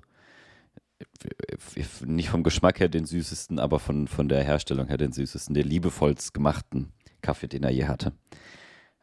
nicht 2.05 2.29
vom 2.29 2.43
Geschmack 2.43 2.79
her 2.79 2.89
den 2.89 3.05
süßesten, 3.05 3.59
aber 3.59 3.79
von, 3.79 4.07
von 4.07 4.29
der 4.29 4.43
Herstellung 4.43 4.87
her 4.87 4.97
den 4.97 5.11
süßesten, 5.11 5.53
der 5.53 5.63
liebevollst 5.63 6.33
gemachten 6.33 6.91
Kaffee, 7.21 7.47
den 7.47 7.63
er 7.63 7.71
je 7.71 7.85
hatte. 7.85 8.13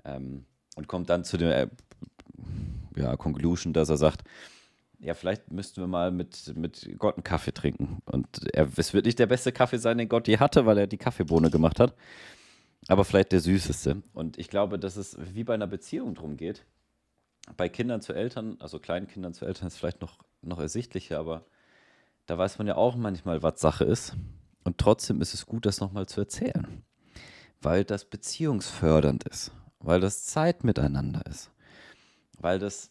Ähm, 0.05 0.45
und 0.77 0.89
kommt 0.89 1.11
dann 1.11 1.25
zu 1.25 1.37
der 1.37 1.63
äh, 1.63 1.69
ja, 2.97 3.17
Conclusion, 3.17 3.73
dass 3.73 3.89
er 3.89 3.97
sagt, 3.97 4.23
ja, 5.01 5.15
vielleicht 5.15 5.51
müssten 5.51 5.81
wir 5.81 5.87
mal 5.87 6.11
mit, 6.11 6.55
mit 6.57 6.89
Gott 6.99 7.17
einen 7.17 7.25
Kaffee 7.25 7.53
trinken. 7.53 8.03
Und 8.05 8.53
er, 8.53 8.69
es 8.77 8.93
wird 8.93 9.07
nicht 9.07 9.19
der 9.19 9.27
beste 9.27 9.53
Kaffee 9.53 9.79
sein, 9.79 9.99
den 9.99 10.09
Gott 10.09 10.27
je 10.27 10.39
hatte, 10.39 10.67
weil 10.67 10.79
er 10.79 10.87
die 10.87 10.99
Kaffeebohne 10.99 11.51
gemacht 11.51 11.79
hat. 11.79 11.95
Aber 12.89 13.05
vielleicht 13.05 13.33
der 13.33 13.41
süßeste. 13.41 14.03
Und 14.13 14.39
ich 14.39 14.49
glaube, 14.49 14.79
dass 14.79 14.97
es 14.97 15.17
wie 15.35 15.45
bei 15.45 15.55
einer 15.55 15.67
Beziehung 15.67 16.15
drum 16.15 16.37
geht. 16.37 16.65
Bei 17.57 17.69
Kindern 17.69 18.03
zu 18.03 18.13
Eltern, 18.13 18.57
also 18.61 18.79
kleinen 18.79 19.07
Kindern 19.07 19.35
zu 19.35 19.47
Eltern, 19.47 19.69
ist 19.69 19.79
vielleicht 19.79 20.01
noch, 20.01 20.19
noch 20.43 20.59
ersichtlicher, 20.59 21.19
aber 21.19 21.45
da 22.27 22.37
weiß 22.37 22.59
man 22.59 22.67
ja 22.67 22.77
auch 22.77 22.95
manchmal, 22.97 23.43
was 23.43 23.61
Sache 23.61 23.85
ist. 23.85 24.17
Und 24.65 24.79
trotzdem 24.79 25.23
ist 25.23 25.33
es 25.33 25.47
gut, 25.47 25.65
das 25.65 25.81
nochmal 25.81 26.07
zu 26.07 26.21
erzählen. 26.21 26.83
Weil 27.63 27.85
das 27.85 28.05
beziehungsfördernd 28.05 29.25
ist. 29.25 29.53
Weil 29.79 30.01
das 30.01 30.25
Zeit 30.25 30.65
miteinander 30.65 31.25
ist. 31.27 31.51
Weil 32.39 32.59
das 32.59 32.91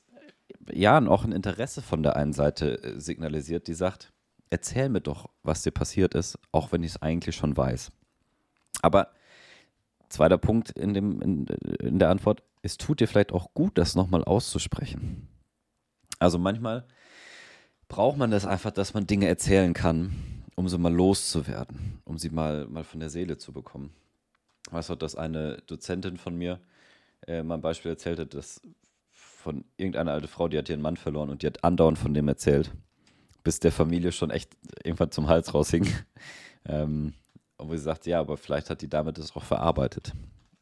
ja 0.72 1.06
auch 1.08 1.24
ein 1.24 1.32
Interesse 1.32 1.82
von 1.82 2.04
der 2.04 2.16
einen 2.16 2.34
Seite 2.34 2.84
äh, 2.84 3.00
signalisiert, 3.00 3.68
die 3.68 3.74
sagt, 3.74 4.12
erzähl 4.50 4.90
mir 4.90 5.02
doch, 5.02 5.30
was 5.44 5.64
dir 5.64 5.72
passiert 5.72 6.14
ist, 6.16 6.38
auch 6.52 6.72
wenn 6.72 6.84
ich 6.84 6.92
es 6.92 7.02
eigentlich 7.02 7.36
schon 7.36 7.56
weiß. 7.56 7.92
Aber 8.82 9.12
zweiter 10.10 10.38
Punkt 10.38 10.72
in, 10.72 10.94
dem, 10.94 11.22
in, 11.22 11.46
in 11.80 12.00
der 12.00 12.10
Antwort, 12.10 12.44
es 12.62 12.78
tut 12.78 13.00
dir 13.00 13.08
vielleicht 13.08 13.32
auch 13.32 13.54
gut, 13.54 13.78
das 13.78 13.96
nochmal 13.96 14.24
auszusprechen. 14.24 15.28
Also 16.20 16.40
manchmal 16.40 16.86
braucht 17.88 18.18
man 18.18 18.32
das 18.32 18.46
einfach, 18.46 18.72
dass 18.72 18.94
man 18.94 19.08
Dinge 19.08 19.28
erzählen 19.28 19.74
kann, 19.74 20.44
um 20.56 20.68
sie 20.68 20.78
mal 20.78 20.94
loszuwerden, 20.94 22.00
um 22.06 22.18
sie 22.18 22.30
mal, 22.30 22.68
mal 22.68 22.84
von 22.84 23.00
der 23.00 23.10
Seele 23.10 23.38
zu 23.38 23.54
bekommen. 23.54 23.94
Weißt 24.72 24.90
du, 24.90 24.96
dass 24.96 25.16
eine 25.16 25.58
Dozentin 25.68 26.18
von 26.18 26.36
mir 26.36 26.60
äh, 27.26 27.44
mal 27.44 27.56
ein 27.56 27.62
Beispiel 27.62 27.92
erzählte, 27.92 28.26
dass 28.26 28.62
von 29.48 29.64
irgendeiner 29.78 30.12
alte 30.12 30.28
Frau, 30.28 30.50
die 30.50 30.58
hat 30.58 30.68
ihren 30.68 30.82
Mann 30.82 30.98
verloren 30.98 31.30
und 31.30 31.42
die 31.42 31.48
hat 31.48 31.64
andauernd 31.64 31.98
von 31.98 32.14
dem 32.14 32.28
erzählt, 32.28 32.74
bis 33.46 33.62
der 33.62 33.72
Familie 33.72 34.12
schon 34.12 34.30
echt 34.30 34.58
irgendwann 34.84 35.10
zum 35.10 35.30
Hals 35.30 35.54
raushing. 35.54 35.88
ähm, 36.66 37.14
wo 37.58 37.74
sie 37.74 37.82
sagte, 37.82 38.10
ja, 38.10 38.20
aber 38.20 38.36
vielleicht 38.36 38.70
hat 38.70 38.82
die 38.82 38.90
Dame 38.90 39.14
das 39.14 39.34
auch 39.38 39.46
verarbeitet. 39.46 40.12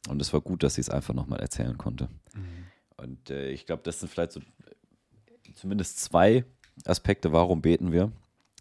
Und 0.08 0.22
es 0.22 0.32
war 0.32 0.40
gut, 0.40 0.62
dass 0.62 0.76
sie 0.76 0.82
es 0.82 0.88
einfach 0.88 1.14
nochmal 1.14 1.40
erzählen 1.40 1.76
konnte. 1.76 2.08
Mhm. 2.32 2.66
Und 2.96 3.30
äh, 3.30 3.50
ich 3.50 3.66
glaube, 3.66 3.82
das 3.82 3.98
sind 3.98 4.08
vielleicht 4.08 4.30
so 4.30 4.40
zumindest 5.56 5.98
zwei 5.98 6.44
Aspekte, 6.84 7.32
warum 7.32 7.62
beten 7.62 7.90
wir. 7.90 8.12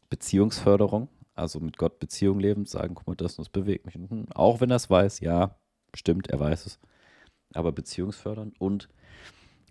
Beziehungsförderung, 0.09 1.07
also 1.35 1.59
mit 1.59 1.77
Gott 1.77 1.99
Beziehung 1.99 2.39
leben, 2.39 2.65
sagen, 2.65 2.95
guck 2.95 3.05
mal, 3.05 3.15
das, 3.15 3.35
das 3.35 3.49
bewegt 3.49 3.85
mich. 3.85 3.95
Und 3.95 4.35
auch 4.35 4.59
wenn 4.59 4.71
er 4.71 4.77
es 4.77 4.89
weiß, 4.89 5.19
ja, 5.19 5.55
stimmt, 5.93 6.31
er 6.31 6.39
weiß 6.39 6.65
es. 6.65 6.79
Aber 7.53 7.71
beziehungsfördern 7.71 8.53
und 8.57 8.89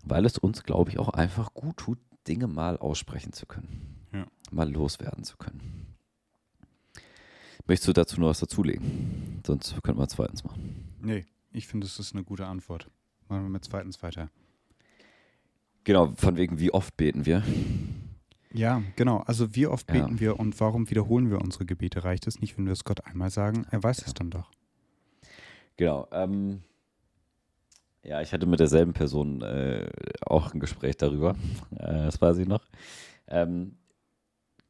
weil 0.05 0.25
es 0.25 0.37
uns, 0.37 0.63
glaube 0.63 0.91
ich, 0.91 0.99
auch 0.99 1.09
einfach 1.09 1.53
gut 1.53 1.77
tut, 1.77 1.99
Dinge 2.27 2.47
mal 2.47 2.77
aussprechen 2.77 3.33
zu 3.33 3.45
können. 3.45 4.07
Ja. 4.13 4.25
Mal 4.51 4.71
loswerden 4.71 5.23
zu 5.23 5.37
können. 5.37 5.95
Möchtest 7.67 7.87
du 7.87 7.93
dazu 7.93 8.19
noch 8.19 8.27
was 8.27 8.39
dazulegen? 8.39 9.41
Sonst 9.45 9.81
könnten 9.83 9.99
wir 9.99 10.07
zweitens 10.07 10.43
machen. 10.43 10.95
Nee, 11.01 11.25
ich 11.51 11.67
finde, 11.67 11.87
das 11.87 11.99
ist 11.99 12.13
eine 12.13 12.23
gute 12.23 12.45
Antwort. 12.45 12.89
Machen 13.27 13.43
wir 13.43 13.49
mit 13.49 13.65
zweitens 13.65 14.01
weiter. 14.03 14.29
Genau, 15.83 16.13
von 16.15 16.37
wegen, 16.37 16.59
wie 16.59 16.71
oft 16.71 16.95
beten 16.97 17.25
wir? 17.25 17.43
Ja, 18.53 18.81
genau. 18.95 19.17
Also 19.25 19.55
wie 19.55 19.67
oft 19.67 19.87
beten 19.87 20.13
ja. 20.13 20.19
wir 20.19 20.39
und 20.39 20.59
warum 20.59 20.89
wiederholen 20.89 21.29
wir 21.29 21.41
unsere 21.41 21.65
Gebete? 21.65 22.03
Reicht 22.03 22.27
es 22.27 22.39
nicht, 22.39 22.57
wenn 22.57 22.65
wir 22.65 22.73
es 22.73 22.83
Gott 22.83 23.05
einmal 23.05 23.29
sagen? 23.29 23.65
Er 23.71 23.83
weiß 23.83 24.01
ja. 24.01 24.07
es 24.07 24.13
dann 24.13 24.29
doch. 24.29 24.49
Genau. 25.77 26.07
Ähm, 26.11 26.63
ja, 28.05 28.21
ich 28.21 28.33
hatte 28.33 28.45
mit 28.45 28.59
derselben 28.59 28.93
Person 28.93 29.41
äh, 29.41 29.89
auch 30.25 30.53
ein 30.53 30.59
Gespräch 30.59 30.97
darüber. 30.97 31.35
Äh, 31.77 32.05
das 32.05 32.21
weiß 32.21 32.37
ich 32.37 32.47
noch. 32.47 32.63
Ähm, 33.27 33.77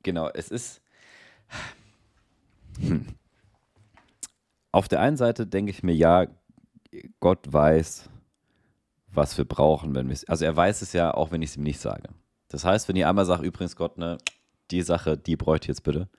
genau, 0.02 0.30
es 0.34 0.50
ist. 0.50 0.82
Hm. 2.80 3.06
Auf 4.71 4.88
der 4.88 5.02
einen 5.02 5.17
Seite 5.17 5.45
denke 5.45 5.71
ich 5.71 5.84
mir, 5.84 5.93
ja, 5.93 6.26
Gott 7.19 7.52
weiß, 7.52 8.10
was 9.13 9.38
wir 9.38 9.45
brauchen, 9.45 9.93
wenn 9.95 10.08
wir 10.08 10.13
es. 10.13 10.28
Also 10.28 10.45
er 10.45 10.56
weiß 10.56 10.82
es 10.82 10.93
ja, 10.93 11.13
auch 11.13 11.32
wenn 11.32 11.41
ich 11.41 11.52
es 11.52 11.58
ihm 11.58 11.63
nicht 11.63 11.80
sage. 11.80 12.10
Das 12.48 12.65
heißt, 12.65 12.89
wenn 12.89 12.95
ihr 12.95 13.08
einmal 13.08 13.26
sagt, 13.26 13.43
übrigens 13.43 13.76
Gott, 13.76 13.98
ne, 13.98 14.17
die 14.71 14.82
Sache, 14.82 15.17
die 15.17 15.36
bräuchte 15.36 15.67
jetzt 15.67 15.84
bitte, 15.84 16.10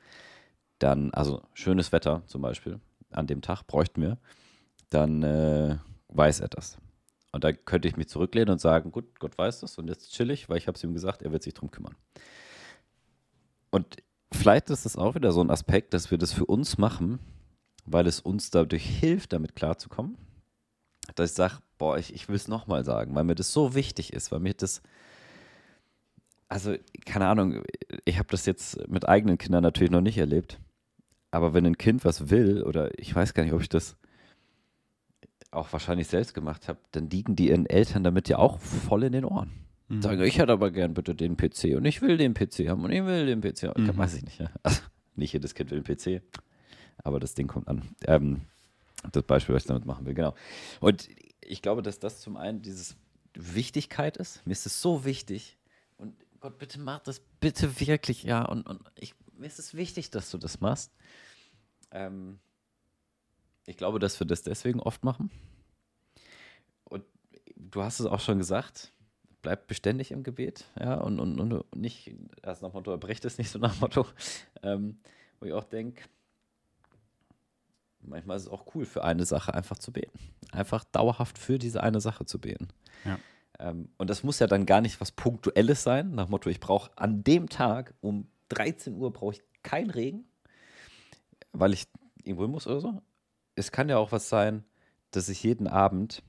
dann, 0.78 1.12
also 1.12 1.42
schönes 1.52 1.92
Wetter 1.92 2.22
zum 2.26 2.42
Beispiel, 2.42 2.80
an 3.10 3.26
dem 3.26 3.42
Tag 3.42 3.66
bräuchten 3.66 4.02
wir, 4.02 4.18
dann 4.90 5.22
äh, 5.22 5.78
weiß 6.08 6.40
er 6.40 6.48
das. 6.48 6.78
Und 7.36 7.44
da 7.44 7.52
könnte 7.52 7.86
ich 7.86 7.98
mich 7.98 8.08
zurücklehnen 8.08 8.48
und 8.48 8.62
sagen, 8.62 8.90
gut, 8.90 9.20
Gott 9.20 9.36
weiß 9.36 9.60
das 9.60 9.76
und 9.76 9.88
jetzt 9.88 10.10
chill 10.10 10.30
ich, 10.30 10.48
weil 10.48 10.56
ich 10.56 10.68
habe 10.68 10.76
es 10.76 10.82
ihm 10.82 10.94
gesagt, 10.94 11.20
er 11.20 11.32
wird 11.32 11.42
sich 11.42 11.52
drum 11.52 11.70
kümmern. 11.70 11.94
Und 13.68 13.98
vielleicht 14.32 14.70
ist 14.70 14.86
das 14.86 14.96
auch 14.96 15.14
wieder 15.16 15.32
so 15.32 15.42
ein 15.42 15.50
Aspekt, 15.50 15.92
dass 15.92 16.10
wir 16.10 16.16
das 16.16 16.32
für 16.32 16.46
uns 16.46 16.78
machen, 16.78 17.18
weil 17.84 18.06
es 18.06 18.20
uns 18.20 18.48
dadurch 18.50 18.86
hilft, 18.86 19.34
damit 19.34 19.54
klarzukommen. 19.54 20.16
Dass 21.14 21.32
ich 21.32 21.36
sage, 21.36 21.58
boah, 21.76 21.98
ich, 21.98 22.14
ich 22.14 22.26
will 22.30 22.36
es 22.36 22.48
nochmal 22.48 22.86
sagen, 22.86 23.14
weil 23.14 23.24
mir 23.24 23.34
das 23.34 23.52
so 23.52 23.74
wichtig 23.74 24.14
ist, 24.14 24.32
weil 24.32 24.40
mir 24.40 24.54
das, 24.54 24.80
also 26.48 26.74
keine 27.04 27.26
Ahnung, 27.26 27.64
ich 28.06 28.16
habe 28.16 28.28
das 28.30 28.46
jetzt 28.46 28.88
mit 28.88 29.06
eigenen 29.06 29.36
Kindern 29.36 29.62
natürlich 29.62 29.90
noch 29.90 30.00
nicht 30.00 30.16
erlebt, 30.16 30.58
aber 31.30 31.52
wenn 31.52 31.66
ein 31.66 31.76
Kind 31.76 32.06
was 32.06 32.30
will, 32.30 32.62
oder 32.62 32.98
ich 32.98 33.14
weiß 33.14 33.34
gar 33.34 33.42
nicht, 33.42 33.52
ob 33.52 33.60
ich 33.60 33.68
das 33.68 33.98
auch 35.56 35.72
wahrscheinlich 35.72 36.08
selbst 36.08 36.34
gemacht 36.34 36.68
habe, 36.68 36.78
dann 36.92 37.10
liegen 37.10 37.36
die 37.36 37.48
ihren 37.48 37.66
Eltern 37.66 38.04
damit 38.04 38.28
ja 38.28 38.38
auch 38.38 38.60
voll 38.60 39.04
in 39.04 39.12
den 39.12 39.24
Ohren. 39.24 39.52
Mhm. 39.88 40.02
Sagen, 40.02 40.22
ich 40.22 40.38
hätte 40.38 40.52
aber 40.52 40.70
gern 40.70 40.94
bitte 40.94 41.14
den 41.14 41.36
PC 41.36 41.76
und 41.76 41.84
ich 41.84 42.02
will 42.02 42.16
den 42.16 42.34
PC 42.34 42.68
haben 42.68 42.84
und 42.84 42.90
ich 42.90 43.04
will 43.04 43.26
den 43.26 43.40
PC 43.40 43.64
haben. 43.64 43.84
Mhm. 43.84 43.96
Weiß 43.96 44.14
ich 44.14 44.24
nicht. 44.24 44.38
Ja. 44.40 44.50
Also, 44.62 44.82
nicht 45.14 45.32
jedes 45.32 45.54
Kind 45.54 45.70
will 45.70 45.82
den 45.82 45.96
PC, 45.96 46.22
aber 47.02 47.20
das 47.20 47.34
Ding 47.34 47.46
kommt 47.46 47.68
an. 47.68 47.82
Ähm, 48.06 48.42
das 49.12 49.22
Beispiel, 49.22 49.54
was 49.54 49.62
ich 49.62 49.68
damit 49.68 49.86
machen 49.86 50.06
will, 50.06 50.14
genau. 50.14 50.34
Und 50.80 51.08
ich 51.40 51.62
glaube, 51.62 51.82
dass 51.82 51.98
das 51.98 52.20
zum 52.20 52.36
einen 52.36 52.62
dieses 52.62 52.96
Wichtigkeit 53.34 54.16
ist. 54.16 54.44
Mir 54.46 54.52
ist 54.52 54.66
es 54.66 54.80
so 54.80 55.04
wichtig. 55.04 55.56
Und 55.96 56.14
Gott, 56.40 56.58
bitte 56.58 56.80
mach 56.80 57.00
das 57.00 57.20
bitte 57.40 57.80
wirklich, 57.80 58.24
ja. 58.24 58.44
Und, 58.44 58.66
und 58.66 58.80
ich, 58.96 59.14
mir 59.36 59.46
ist 59.46 59.58
es 59.58 59.74
wichtig, 59.74 60.10
dass 60.10 60.30
du 60.30 60.38
das 60.38 60.60
machst. 60.60 60.92
Ähm, 61.92 62.38
ich 63.66 63.76
glaube, 63.76 63.98
dass 63.98 64.18
wir 64.20 64.26
das 64.26 64.42
deswegen 64.42 64.80
oft 64.80 65.04
machen. 65.04 65.30
Du 67.56 67.82
hast 67.82 68.00
es 68.00 68.06
auch 68.06 68.20
schon 68.20 68.38
gesagt, 68.38 68.92
bleib 69.42 69.66
beständig 69.66 70.10
im 70.10 70.22
Gebet, 70.22 70.66
ja, 70.78 70.94
und, 70.94 71.18
und, 71.18 71.40
und 71.40 71.76
nicht, 71.76 72.14
erst 72.42 72.62
nach 72.62 72.72
Motto, 72.72 72.96
brecht 72.98 73.24
es 73.24 73.38
nicht 73.38 73.50
so 73.50 73.58
nach 73.58 73.80
Motto, 73.80 74.06
ähm, 74.62 74.98
wo 75.40 75.46
ich 75.46 75.52
auch 75.52 75.64
denke, 75.64 76.04
manchmal 78.00 78.36
ist 78.36 78.44
es 78.44 78.48
auch 78.48 78.74
cool, 78.74 78.84
für 78.84 79.04
eine 79.04 79.24
Sache 79.24 79.54
einfach 79.54 79.78
zu 79.78 79.92
beten. 79.92 80.18
Einfach 80.52 80.84
dauerhaft 80.84 81.38
für 81.38 81.58
diese 81.58 81.82
eine 81.82 82.00
Sache 82.00 82.24
zu 82.24 82.40
beten. 82.40 82.68
Ja. 83.04 83.18
Ähm, 83.58 83.88
und 83.98 84.10
das 84.10 84.22
muss 84.22 84.38
ja 84.38 84.46
dann 84.46 84.66
gar 84.66 84.80
nicht 84.80 85.00
was 85.00 85.12
Punktuelles 85.12 85.82
sein, 85.82 86.12
nach 86.12 86.28
Motto, 86.28 86.50
ich 86.50 86.60
brauche 86.60 86.96
an 86.96 87.24
dem 87.24 87.48
Tag 87.48 87.94
um 88.00 88.28
13 88.50 88.94
Uhr 88.94 89.12
brauche 89.12 89.34
ich 89.34 89.42
keinen 89.62 89.90
Regen, 89.90 90.24
weil 91.52 91.72
ich 91.72 91.86
irgendwo 92.22 92.42
hin 92.42 92.52
muss 92.52 92.66
oder 92.66 92.80
so, 92.80 93.02
es 93.54 93.72
kann 93.72 93.88
ja 93.88 93.98
auch 93.98 94.12
was 94.12 94.28
sein, 94.28 94.64
dass 95.10 95.28
ich 95.28 95.42
jeden 95.42 95.66
Abend, 95.66 96.22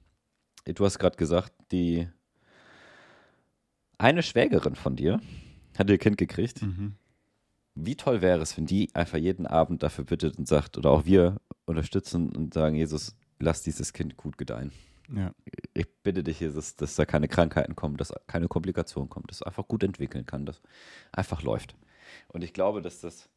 du 0.73 0.85
hast 0.85 0.99
gerade 0.99 1.17
gesagt, 1.17 1.53
die 1.71 2.07
eine 3.97 4.23
Schwägerin 4.23 4.75
von 4.75 4.95
dir 4.95 5.21
hat 5.77 5.89
ihr 5.89 5.97
Kind 5.97 6.17
gekriegt. 6.17 6.61
Mhm. 6.61 6.95
Wie 7.75 7.95
toll 7.95 8.21
wäre 8.21 8.41
es, 8.41 8.57
wenn 8.57 8.65
die 8.65 8.89
einfach 8.95 9.17
jeden 9.17 9.45
Abend 9.45 9.83
dafür 9.83 10.05
bittet 10.05 10.37
und 10.37 10.47
sagt, 10.47 10.77
oder 10.77 10.89
auch 10.89 11.05
wir 11.05 11.37
unterstützen 11.65 12.35
und 12.35 12.53
sagen, 12.53 12.75
Jesus, 12.75 13.15
lass 13.39 13.61
dieses 13.61 13.93
Kind 13.93 14.17
gut 14.17 14.37
gedeihen. 14.37 14.71
Ja. 15.15 15.31
Ich 15.73 15.87
bitte 16.03 16.23
dich, 16.23 16.39
Jesus, 16.39 16.75
dass 16.75 16.95
da 16.95 17.05
keine 17.05 17.27
Krankheiten 17.27 17.75
kommen, 17.75 17.97
dass 17.97 18.13
keine 18.25 18.47
Komplikationen 18.47 19.09
kommen, 19.09 19.25
dass 19.27 19.37
es 19.37 19.43
einfach 19.43 19.67
gut 19.67 19.83
entwickeln 19.83 20.25
kann, 20.25 20.45
dass 20.45 20.61
einfach 21.11 21.43
läuft. 21.43 21.75
Und 22.29 22.43
ich 22.43 22.53
glaube, 22.53 22.81
dass 22.81 22.99
das 23.01 23.29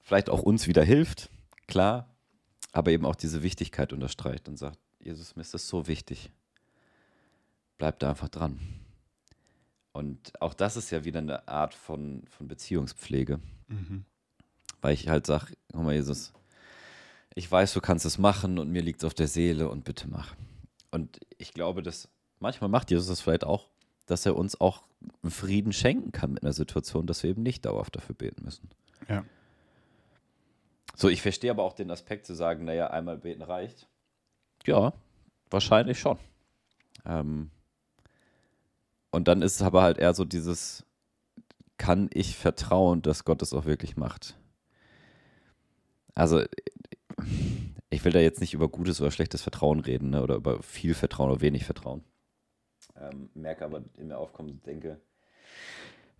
vielleicht 0.00 0.30
auch 0.30 0.42
uns 0.42 0.66
wieder 0.66 0.84
hilft, 0.84 1.30
klar, 1.66 2.14
aber 2.72 2.90
eben 2.90 3.06
auch 3.06 3.16
diese 3.16 3.42
Wichtigkeit 3.42 3.92
unterstreicht 3.92 4.48
und 4.48 4.56
sagt, 4.56 4.78
Jesus, 5.02 5.34
mir 5.36 5.42
ist 5.42 5.54
das 5.54 5.66
so 5.66 5.86
wichtig. 5.86 6.30
Bleib 7.80 7.98
da 8.00 8.10
einfach 8.10 8.28
dran. 8.28 8.60
Und 9.92 10.38
auch 10.42 10.52
das 10.52 10.76
ist 10.76 10.90
ja 10.90 11.06
wieder 11.06 11.20
eine 11.20 11.48
Art 11.48 11.72
von, 11.72 12.24
von 12.28 12.46
Beziehungspflege. 12.46 13.40
Mhm. 13.68 14.04
Weil 14.82 14.92
ich 14.92 15.08
halt 15.08 15.24
sage, 15.24 15.54
guck 15.72 15.84
mal, 15.84 15.94
Jesus, 15.94 16.34
ich 17.34 17.50
weiß, 17.50 17.72
du 17.72 17.80
kannst 17.80 18.04
es 18.04 18.18
machen 18.18 18.58
und 18.58 18.70
mir 18.70 18.82
liegt 18.82 19.00
es 19.00 19.06
auf 19.06 19.14
der 19.14 19.28
Seele 19.28 19.70
und 19.70 19.84
bitte 19.84 20.08
mach. 20.08 20.36
Und 20.90 21.20
ich 21.38 21.54
glaube, 21.54 21.82
dass 21.82 22.10
manchmal 22.38 22.68
macht 22.68 22.90
Jesus 22.90 23.06
das 23.06 23.22
vielleicht 23.22 23.44
auch, 23.44 23.70
dass 24.04 24.26
er 24.26 24.36
uns 24.36 24.60
auch 24.60 24.82
Frieden 25.26 25.72
schenken 25.72 26.12
kann 26.12 26.34
mit 26.34 26.42
einer 26.42 26.52
Situation, 26.52 27.06
dass 27.06 27.22
wir 27.22 27.30
eben 27.30 27.42
nicht 27.42 27.64
dauerhaft 27.64 27.96
dafür 27.96 28.14
beten 28.14 28.44
müssen. 28.44 28.68
Ja. 29.08 29.24
So, 30.96 31.08
ich 31.08 31.22
verstehe 31.22 31.50
aber 31.50 31.62
auch 31.62 31.72
den 31.72 31.90
Aspekt 31.90 32.26
zu 32.26 32.34
sagen, 32.34 32.66
naja, 32.66 32.88
einmal 32.88 33.16
beten 33.16 33.40
reicht. 33.40 33.88
Ja, 34.66 34.92
wahrscheinlich 35.48 35.98
schon. 35.98 36.18
Ähm, 37.06 37.50
und 39.10 39.28
dann 39.28 39.42
ist 39.42 39.56
es 39.56 39.62
aber 39.62 39.82
halt 39.82 39.98
eher 39.98 40.14
so 40.14 40.24
dieses, 40.24 40.84
kann 41.78 42.10
ich 42.12 42.36
vertrauen, 42.36 43.02
dass 43.02 43.24
Gott 43.24 43.42
es 43.42 43.52
auch 43.52 43.64
wirklich 43.64 43.96
macht? 43.96 44.36
Also, 46.14 46.42
ich 47.88 48.04
will 48.04 48.12
da 48.12 48.20
jetzt 48.20 48.40
nicht 48.40 48.54
über 48.54 48.68
gutes 48.68 49.00
oder 49.00 49.10
schlechtes 49.10 49.42
Vertrauen 49.42 49.80
reden, 49.80 50.10
ne? 50.10 50.22
oder 50.22 50.36
über 50.36 50.62
viel 50.62 50.94
Vertrauen 50.94 51.30
oder 51.30 51.40
wenig 51.40 51.64
Vertrauen. 51.64 52.04
Ähm, 52.96 53.30
merke 53.34 53.64
aber 53.64 53.82
in 53.96 54.08
mir 54.08 54.18
aufkommen, 54.18 54.60
denke, 54.66 55.00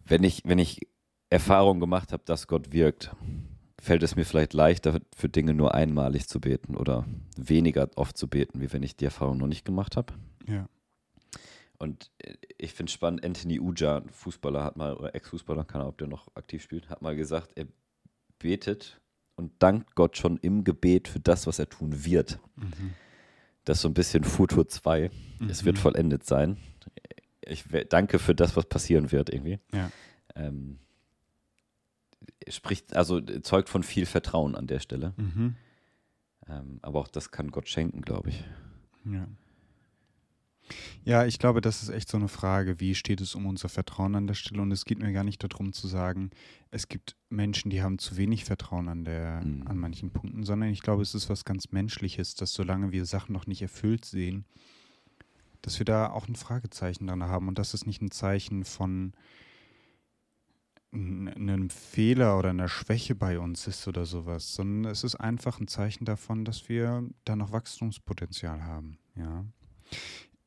wenn 0.04 0.24
ich, 0.24 0.42
wenn 0.44 0.58
ich 0.58 0.88
Erfahrung 1.28 1.78
gemacht 1.78 2.12
habe, 2.12 2.22
dass 2.24 2.48
Gott 2.48 2.72
wirkt, 2.72 3.14
fällt 3.80 4.02
es 4.02 4.16
mir 4.16 4.24
vielleicht 4.24 4.52
leichter, 4.52 5.00
für 5.14 5.28
Dinge 5.28 5.54
nur 5.54 5.74
einmalig 5.74 6.28
zu 6.28 6.40
beten 6.40 6.76
oder 6.76 7.06
weniger 7.36 7.88
oft 7.96 8.16
zu 8.16 8.28
beten, 8.28 8.60
wie 8.60 8.72
wenn 8.72 8.82
ich 8.82 8.96
die 8.96 9.04
Erfahrung 9.04 9.38
noch 9.38 9.46
nicht 9.46 9.64
gemacht 9.64 9.96
habe. 9.96 10.12
Ja. 10.46 10.68
Und 11.80 12.10
äh, 12.18 12.34
ich 12.58 12.74
finde 12.74 12.90
es 12.90 12.94
spannend, 12.94 13.24
Anthony 13.24 13.58
Uja, 13.58 14.02
Fußballer, 14.12 14.62
hat 14.62 14.76
mal, 14.76 14.94
oder 14.94 15.14
Ex-Fußballer, 15.14 15.64
keine 15.64 15.84
Ahnung, 15.84 15.94
ob 15.94 15.98
der 15.98 16.08
noch 16.08 16.28
aktiv 16.36 16.62
spielt, 16.62 16.90
hat 16.90 17.00
mal 17.00 17.16
gesagt, 17.16 17.52
er 17.56 17.66
betet 18.38 19.00
und 19.34 19.52
dankt 19.60 19.94
Gott 19.94 20.18
schon 20.18 20.36
im 20.36 20.62
Gebet 20.62 21.08
für 21.08 21.20
das, 21.20 21.46
was 21.46 21.58
er 21.58 21.70
tun 21.70 22.04
wird. 22.04 22.38
Mhm. 22.56 22.92
Das 23.64 23.78
ist 23.78 23.82
so 23.82 23.88
ein 23.88 23.94
bisschen 23.94 24.24
Futur 24.24 24.68
2. 24.68 25.10
Mhm. 25.38 25.48
Es 25.48 25.64
wird 25.64 25.78
vollendet 25.78 26.24
sein. 26.26 26.58
Ich 27.40 27.64
danke 27.88 28.18
für 28.18 28.34
das, 28.34 28.56
was 28.56 28.66
passieren 28.66 29.10
wird, 29.10 29.30
irgendwie. 29.30 29.58
Ja. 29.72 29.90
Ähm, 30.34 30.78
spricht, 32.46 32.94
also 32.94 33.20
zeugt 33.20 33.70
von 33.70 33.82
viel 33.82 34.04
Vertrauen 34.04 34.54
an 34.54 34.66
der 34.66 34.80
Stelle. 34.80 35.14
Mhm. 35.16 35.56
Ähm, 36.46 36.78
aber 36.82 37.00
auch 37.00 37.08
das 37.08 37.30
kann 37.30 37.50
Gott 37.50 37.68
schenken, 37.68 38.02
glaube 38.02 38.28
ich. 38.28 38.44
Ja. 39.06 39.26
Ja, 41.04 41.24
ich 41.26 41.38
glaube, 41.38 41.60
das 41.60 41.82
ist 41.82 41.88
echt 41.88 42.08
so 42.08 42.16
eine 42.16 42.28
Frage, 42.28 42.80
wie 42.80 42.94
steht 42.94 43.20
es 43.20 43.34
um 43.34 43.46
unser 43.46 43.68
Vertrauen 43.68 44.14
an 44.14 44.26
der 44.26 44.34
Stelle? 44.34 44.62
Und 44.62 44.72
es 44.72 44.84
geht 44.84 44.98
mir 44.98 45.12
gar 45.12 45.24
nicht 45.24 45.42
darum 45.42 45.72
zu 45.72 45.86
sagen, 45.88 46.30
es 46.70 46.88
gibt 46.88 47.16
Menschen, 47.28 47.70
die 47.70 47.82
haben 47.82 47.98
zu 47.98 48.16
wenig 48.16 48.44
Vertrauen 48.44 48.88
an, 48.88 49.04
der, 49.04 49.42
mhm. 49.44 49.66
an 49.66 49.78
manchen 49.78 50.10
Punkten, 50.10 50.44
sondern 50.44 50.70
ich 50.70 50.82
glaube, 50.82 51.02
es 51.02 51.14
ist 51.14 51.28
was 51.28 51.44
ganz 51.44 51.72
Menschliches, 51.72 52.34
dass 52.34 52.52
solange 52.52 52.92
wir 52.92 53.04
Sachen 53.04 53.32
noch 53.32 53.46
nicht 53.46 53.62
erfüllt 53.62 54.04
sehen, 54.04 54.44
dass 55.62 55.78
wir 55.78 55.84
da 55.84 56.10
auch 56.10 56.28
ein 56.28 56.36
Fragezeichen 56.36 57.06
dran 57.06 57.22
haben 57.24 57.48
und 57.48 57.58
dass 57.58 57.74
es 57.74 57.86
nicht 57.86 58.00
ein 58.00 58.10
Zeichen 58.10 58.64
von 58.64 59.12
einem 60.92 61.70
Fehler 61.70 62.36
oder 62.38 62.50
einer 62.50 62.68
Schwäche 62.68 63.14
bei 63.14 63.38
uns 63.38 63.66
ist 63.66 63.86
oder 63.86 64.06
sowas, 64.06 64.54
sondern 64.54 64.90
es 64.90 65.04
ist 65.04 65.14
einfach 65.14 65.60
ein 65.60 65.68
Zeichen 65.68 66.04
davon, 66.04 66.44
dass 66.44 66.68
wir 66.68 67.08
da 67.24 67.36
noch 67.36 67.52
Wachstumspotenzial 67.52 68.64
haben. 68.64 68.98
Ja. 69.14 69.44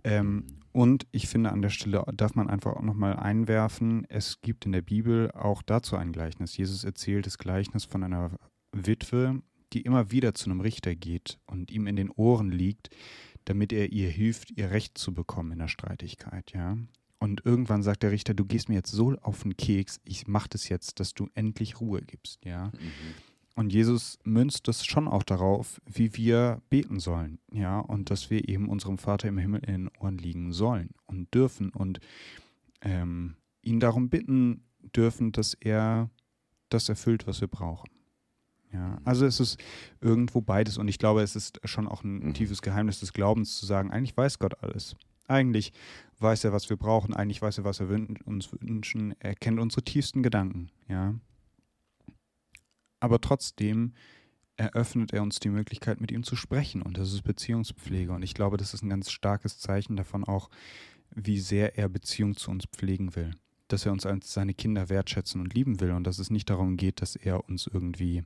Ähm, 0.03 0.45
und 0.71 1.05
ich 1.11 1.27
finde, 1.27 1.51
an 1.51 1.61
der 1.61 1.69
Stelle 1.69 2.03
darf 2.15 2.35
man 2.35 2.49
einfach 2.49 2.75
auch 2.75 2.81
nochmal 2.81 3.15
einwerfen, 3.15 4.05
es 4.09 4.41
gibt 4.41 4.65
in 4.65 4.71
der 4.71 4.81
Bibel 4.81 5.31
auch 5.31 5.61
dazu 5.61 5.95
ein 5.95 6.11
Gleichnis. 6.11 6.57
Jesus 6.57 6.83
erzählt 6.83 7.27
das 7.27 7.37
Gleichnis 7.37 7.85
von 7.85 8.03
einer 8.03 8.31
Witwe, 8.71 9.41
die 9.71 9.81
immer 9.81 10.11
wieder 10.11 10.33
zu 10.33 10.49
einem 10.49 10.61
Richter 10.61 10.95
geht 10.95 11.39
und 11.45 11.71
ihm 11.71 11.87
in 11.87 11.95
den 11.95 12.09
Ohren 12.09 12.51
liegt, 12.51 12.89
damit 13.45 13.71
er 13.71 13.91
ihr 13.91 14.09
hilft, 14.09 14.51
ihr 14.51 14.71
Recht 14.71 14.97
zu 14.97 15.13
bekommen 15.13 15.51
in 15.51 15.59
der 15.59 15.67
Streitigkeit, 15.67 16.53
ja. 16.53 16.77
Und 17.19 17.45
irgendwann 17.45 17.83
sagt 17.83 18.03
der 18.03 18.11
Richter, 18.11 18.33
du 18.33 18.43
gehst 18.43 18.67
mir 18.67 18.75
jetzt 18.75 18.91
so 18.91 19.13
auf 19.21 19.43
den 19.43 19.55
Keks, 19.55 20.01
ich 20.03 20.27
mach 20.27 20.47
das 20.47 20.67
jetzt, 20.69 20.99
dass 20.99 21.13
du 21.13 21.29
endlich 21.35 21.79
Ruhe 21.79 22.01
gibst, 22.01 22.43
ja. 22.43 22.67
Mhm. 22.67 23.13
Und 23.55 23.71
Jesus 23.71 24.17
münzt 24.23 24.67
das 24.67 24.83
schon 24.85 25.07
auch 25.07 25.23
darauf, 25.23 25.79
wie 25.85 26.15
wir 26.15 26.61
beten 26.69 26.99
sollen, 26.99 27.39
ja, 27.51 27.79
und 27.79 28.09
dass 28.09 28.31
wir 28.31 28.49
eben 28.49 28.67
unserem 28.67 28.97
Vater 28.97 29.27
im 29.27 29.37
Himmel 29.37 29.63
in 29.63 29.85
den 29.85 29.89
Ohren 29.99 30.17
liegen 30.17 30.53
sollen 30.53 30.89
und 31.05 31.31
dürfen 31.33 31.69
und 31.69 31.99
ähm, 32.81 33.35
ihn 33.61 33.79
darum 33.79 34.09
bitten 34.09 34.63
dürfen, 34.95 35.31
dass 35.31 35.53
er 35.53 36.09
das 36.69 36.89
erfüllt, 36.89 37.27
was 37.27 37.41
wir 37.41 37.47
brauchen. 37.47 37.89
Ja, 38.71 38.99
also 39.03 39.27
es 39.27 39.39
ist 39.39 39.61
irgendwo 40.01 40.41
beides 40.41 40.79
und 40.79 40.87
ich 40.87 40.97
glaube, 40.97 41.21
es 41.21 41.35
ist 41.35 41.59
schon 41.63 41.87
auch 41.87 42.03
ein 42.03 42.19
mhm. 42.19 42.33
tiefes 42.33 42.63
Geheimnis 42.63 42.99
des 42.99 43.13
Glaubens 43.13 43.57
zu 43.57 43.67
sagen, 43.67 43.91
eigentlich 43.91 44.17
weiß 44.17 44.39
Gott 44.39 44.63
alles. 44.63 44.95
Eigentlich 45.27 45.71
weiß 46.19 46.43
er, 46.43 46.53
was 46.53 46.69
wir 46.69 46.77
brauchen, 46.77 47.13
eigentlich 47.13 47.41
weiß 47.41 47.59
er, 47.59 47.63
was 47.63 47.79
wir 47.79 48.07
uns 48.25 48.49
wünschen, 48.59 49.13
er 49.19 49.35
kennt 49.35 49.59
unsere 49.59 49.83
tiefsten 49.83 50.23
Gedanken, 50.23 50.69
ja. 50.87 51.13
Aber 53.03 53.19
trotzdem 53.19 53.91
eröffnet 54.55 55.11
er 55.11 55.23
uns 55.23 55.41
die 55.41 55.49
Möglichkeit, 55.49 55.99
mit 55.99 56.09
ihm 56.09 56.23
zu 56.23 56.37
sprechen. 56.37 56.81
Und 56.81 56.97
das 56.97 57.11
ist 57.11 57.23
Beziehungspflege. 57.23 58.13
Und 58.13 58.23
ich 58.23 58.33
glaube, 58.33 58.55
das 58.55 58.73
ist 58.73 58.81
ein 58.81 58.89
ganz 58.89 59.11
starkes 59.11 59.59
Zeichen 59.59 59.97
davon 59.97 60.23
auch, 60.23 60.49
wie 61.13 61.37
sehr 61.37 61.77
er 61.77 61.89
Beziehung 61.89 62.37
zu 62.37 62.49
uns 62.49 62.63
pflegen 62.65 63.13
will. 63.17 63.31
Dass 63.67 63.85
er 63.85 63.91
uns 63.91 64.05
als 64.05 64.31
seine 64.31 64.53
Kinder 64.53 64.87
wertschätzen 64.87 65.41
und 65.41 65.53
lieben 65.53 65.81
will. 65.81 65.91
Und 65.91 66.07
dass 66.07 66.17
es 66.17 66.29
nicht 66.29 66.49
darum 66.49 66.77
geht, 66.77 67.01
dass 67.01 67.17
er 67.17 67.43
uns 67.49 67.67
irgendwie 67.67 68.23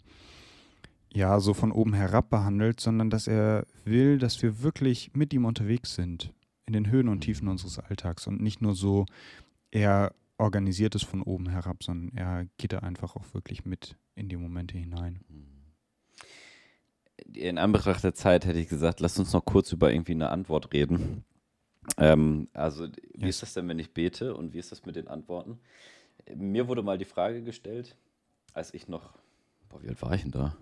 ja 1.11 1.39
so 1.39 1.55
von 1.55 1.71
oben 1.71 1.95
herab 1.95 2.29
behandelt, 2.29 2.79
sondern 2.79 3.09
dass 3.09 3.25
er 3.25 3.65
will, 3.83 4.19
dass 4.19 4.43
wir 4.43 4.61
wirklich 4.61 5.09
mit 5.15 5.33
ihm 5.33 5.45
unterwegs 5.45 5.95
sind. 5.95 6.35
In 6.67 6.73
den 6.73 6.91
Höhen 6.91 7.07
und 7.07 7.21
Tiefen 7.21 7.47
unseres 7.47 7.79
Alltags. 7.79 8.27
Und 8.27 8.41
nicht 8.41 8.61
nur 8.61 8.75
so 8.75 9.07
er 9.71 10.13
organisiert 10.37 10.93
es 10.93 11.01
von 11.01 11.23
oben 11.23 11.49
herab, 11.49 11.83
sondern 11.83 12.15
er 12.15 12.45
geht 12.59 12.73
da 12.73 12.79
einfach 12.79 13.15
auch 13.15 13.33
wirklich 13.33 13.65
mit 13.65 13.97
in 14.17 14.29
die 14.29 14.35
Momente 14.35 14.77
hinein. 14.77 15.19
In 17.33 17.57
Anbetracht 17.57 18.03
der 18.03 18.13
Zeit 18.13 18.45
hätte 18.45 18.59
ich 18.59 18.67
gesagt, 18.67 18.99
lass 18.99 19.19
uns 19.19 19.33
noch 19.33 19.45
kurz 19.45 19.71
über 19.71 19.91
irgendwie 19.91 20.13
eine 20.13 20.29
Antwort 20.29 20.73
reden. 20.73 21.23
Ähm, 21.97 22.47
also, 22.53 22.87
wie 23.13 23.25
yes. 23.25 23.35
ist 23.35 23.41
das 23.43 23.53
denn, 23.53 23.67
wenn 23.69 23.79
ich 23.79 23.93
bete 23.93 24.35
und 24.35 24.53
wie 24.53 24.59
ist 24.59 24.71
das 24.71 24.85
mit 24.85 24.95
den 24.95 25.07
Antworten? 25.07 25.59
Mir 26.35 26.67
wurde 26.67 26.83
mal 26.83 26.97
die 26.97 27.05
Frage 27.05 27.43
gestellt, 27.43 27.95
als 28.53 28.73
ich 28.73 28.87
noch, 28.87 29.13
boah, 29.69 29.81
wie 29.81 29.87
alt 29.87 30.01
war 30.01 30.13
ich 30.13 30.23
denn 30.23 30.31
da? 30.31 30.57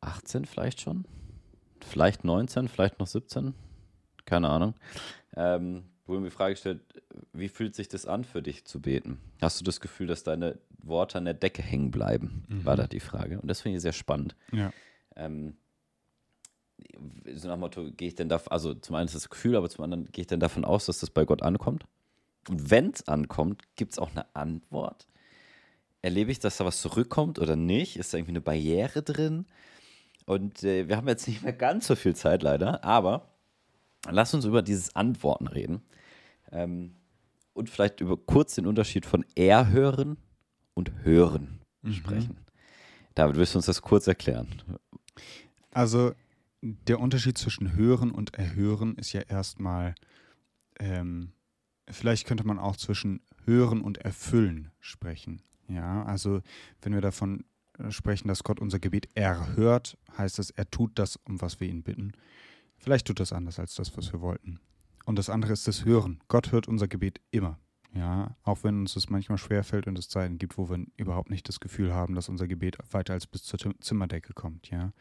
18 0.00 0.44
vielleicht 0.44 0.80
schon? 0.80 1.04
Vielleicht 1.80 2.24
19, 2.24 2.68
vielleicht 2.68 2.98
noch 2.98 3.06
17? 3.06 3.54
Keine 4.24 4.48
Ahnung. 4.48 4.74
Ähm, 5.36 5.84
wurde 6.06 6.20
mir 6.20 6.28
die 6.28 6.34
Frage 6.34 6.54
gestellt, 6.54 6.80
wie 7.32 7.48
fühlt 7.48 7.74
sich 7.74 7.88
das 7.88 8.06
an 8.06 8.24
für 8.24 8.42
dich 8.42 8.64
zu 8.64 8.80
beten? 8.80 9.20
Hast 9.40 9.60
du 9.60 9.64
das 9.64 9.80
Gefühl, 9.80 10.06
dass 10.06 10.22
deine 10.22 10.58
Worte 10.82 11.18
an 11.18 11.24
der 11.24 11.34
Decke 11.34 11.62
hängen 11.62 11.90
bleiben? 11.90 12.44
Mhm. 12.48 12.64
War 12.64 12.76
da 12.76 12.86
die 12.86 13.00
Frage. 13.00 13.40
Und 13.40 13.48
das 13.48 13.62
finde 13.62 13.76
ich 13.76 13.82
sehr 13.82 13.92
spannend. 13.92 14.36
Ja. 14.52 14.72
Ähm, 15.16 15.56
so 17.34 17.48
nach 17.48 17.56
dem 17.56 17.60
Motto, 17.60 17.90
gehe 17.92 18.08
ich 18.08 18.14
denn 18.14 18.28
da, 18.28 18.40
also 18.50 18.74
zum 18.74 18.96
einen 18.96 19.06
ist 19.06 19.14
das 19.14 19.30
Gefühl, 19.30 19.56
aber 19.56 19.70
zum 19.70 19.84
anderen 19.84 20.10
gehe 20.12 20.22
ich 20.22 20.26
denn 20.26 20.40
davon 20.40 20.64
aus, 20.64 20.86
dass 20.86 21.00
das 21.00 21.10
bei 21.10 21.24
Gott 21.24 21.42
ankommt? 21.42 21.84
Und 22.48 22.70
wenn 22.70 22.90
es 22.90 23.08
ankommt, 23.08 23.62
gibt 23.76 23.92
es 23.92 23.98
auch 23.98 24.10
eine 24.10 24.26
Antwort? 24.34 25.06
Erlebe 26.02 26.30
ich, 26.30 26.38
dass 26.38 26.58
da 26.58 26.66
was 26.66 26.82
zurückkommt 26.82 27.38
oder 27.38 27.56
nicht? 27.56 27.96
Ist 27.96 28.12
da 28.12 28.18
irgendwie 28.18 28.32
eine 28.32 28.40
Barriere 28.42 29.02
drin? 29.02 29.46
Und 30.26 30.62
äh, 30.62 30.88
wir 30.88 30.96
haben 30.96 31.08
jetzt 31.08 31.26
nicht 31.26 31.42
mehr 31.42 31.52
ganz 31.52 31.86
so 31.86 31.96
viel 31.96 32.14
Zeit 32.14 32.42
leider, 32.42 32.84
aber 32.84 33.33
lass 34.10 34.34
uns 34.34 34.44
über 34.44 34.62
dieses 34.62 34.94
Antworten 34.94 35.46
reden. 35.46 35.82
Ähm, 36.52 36.94
und 37.52 37.70
vielleicht 37.70 38.00
über 38.00 38.16
kurz 38.16 38.56
den 38.56 38.66
Unterschied 38.66 39.06
von 39.06 39.24
erhören 39.36 40.16
und 40.74 41.04
hören 41.04 41.60
mhm. 41.82 41.92
sprechen. 41.92 42.36
David, 43.14 43.36
willst 43.36 43.54
du 43.54 43.58
uns 43.58 43.66
das 43.66 43.80
kurz 43.80 44.06
erklären? 44.06 44.48
Also 45.70 46.14
der 46.60 47.00
Unterschied 47.00 47.38
zwischen 47.38 47.74
Hören 47.74 48.10
und 48.10 48.34
Erhören 48.34 48.96
ist 48.96 49.12
ja 49.12 49.20
erstmal, 49.20 49.94
ähm, 50.80 51.32
vielleicht 51.88 52.26
könnte 52.26 52.46
man 52.46 52.58
auch 52.58 52.76
zwischen 52.76 53.20
Hören 53.44 53.82
und 53.82 53.98
Erfüllen 53.98 54.70
sprechen. 54.80 55.42
Ja, 55.68 56.04
also 56.04 56.42
wenn 56.82 56.94
wir 56.94 57.00
davon 57.00 57.44
äh, 57.78 57.90
sprechen, 57.90 58.28
dass 58.28 58.44
Gott 58.44 58.60
unser 58.60 58.78
Gebet 58.78 59.08
erhört, 59.14 59.96
heißt 60.16 60.38
das, 60.38 60.50
er 60.50 60.70
tut 60.70 60.98
das, 60.98 61.16
um 61.24 61.40
was 61.40 61.60
wir 61.60 61.68
ihn 61.68 61.82
bitten. 61.82 62.12
Vielleicht 62.84 63.06
tut 63.06 63.18
das 63.18 63.32
anders 63.32 63.58
als 63.58 63.74
das, 63.76 63.96
was 63.96 64.12
wir 64.12 64.20
wollten. 64.20 64.60
Und 65.06 65.18
das 65.18 65.30
andere 65.30 65.54
ist 65.54 65.66
das 65.66 65.86
Hören. 65.86 66.20
Gott 66.28 66.52
hört 66.52 66.68
unser 66.68 66.86
Gebet 66.86 67.18
immer. 67.30 67.58
Ja, 67.94 68.36
auch 68.42 68.62
wenn 68.62 68.80
uns 68.80 68.92
das 68.92 69.08
manchmal 69.08 69.38
schwerfällt 69.38 69.86
und 69.86 69.98
es 69.98 70.10
Zeiten 70.10 70.36
gibt, 70.36 70.58
wo 70.58 70.68
wir 70.68 70.84
überhaupt 70.98 71.30
nicht 71.30 71.48
das 71.48 71.60
Gefühl 71.60 71.94
haben, 71.94 72.14
dass 72.14 72.28
unser 72.28 72.46
Gebet 72.46 72.76
weiter 72.90 73.14
als 73.14 73.26
bis 73.26 73.44
zur 73.44 73.58
Zimmerdecke 73.80 74.34
kommt, 74.34 74.68
ja. 74.68 74.92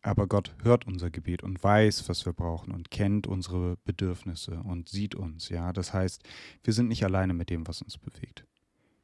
Aber 0.00 0.26
Gott 0.26 0.54
hört 0.62 0.86
unser 0.86 1.10
Gebet 1.10 1.42
und 1.42 1.62
weiß, 1.62 2.08
was 2.08 2.24
wir 2.24 2.32
brauchen 2.32 2.72
und 2.72 2.90
kennt 2.90 3.26
unsere 3.26 3.76
Bedürfnisse 3.84 4.62
und 4.62 4.88
sieht 4.88 5.14
uns. 5.14 5.50
Ja, 5.50 5.74
das 5.74 5.92
heißt, 5.92 6.22
wir 6.64 6.72
sind 6.72 6.88
nicht 6.88 7.04
alleine 7.04 7.34
mit 7.34 7.50
dem, 7.50 7.68
was 7.68 7.82
uns 7.82 7.98
bewegt. 7.98 8.46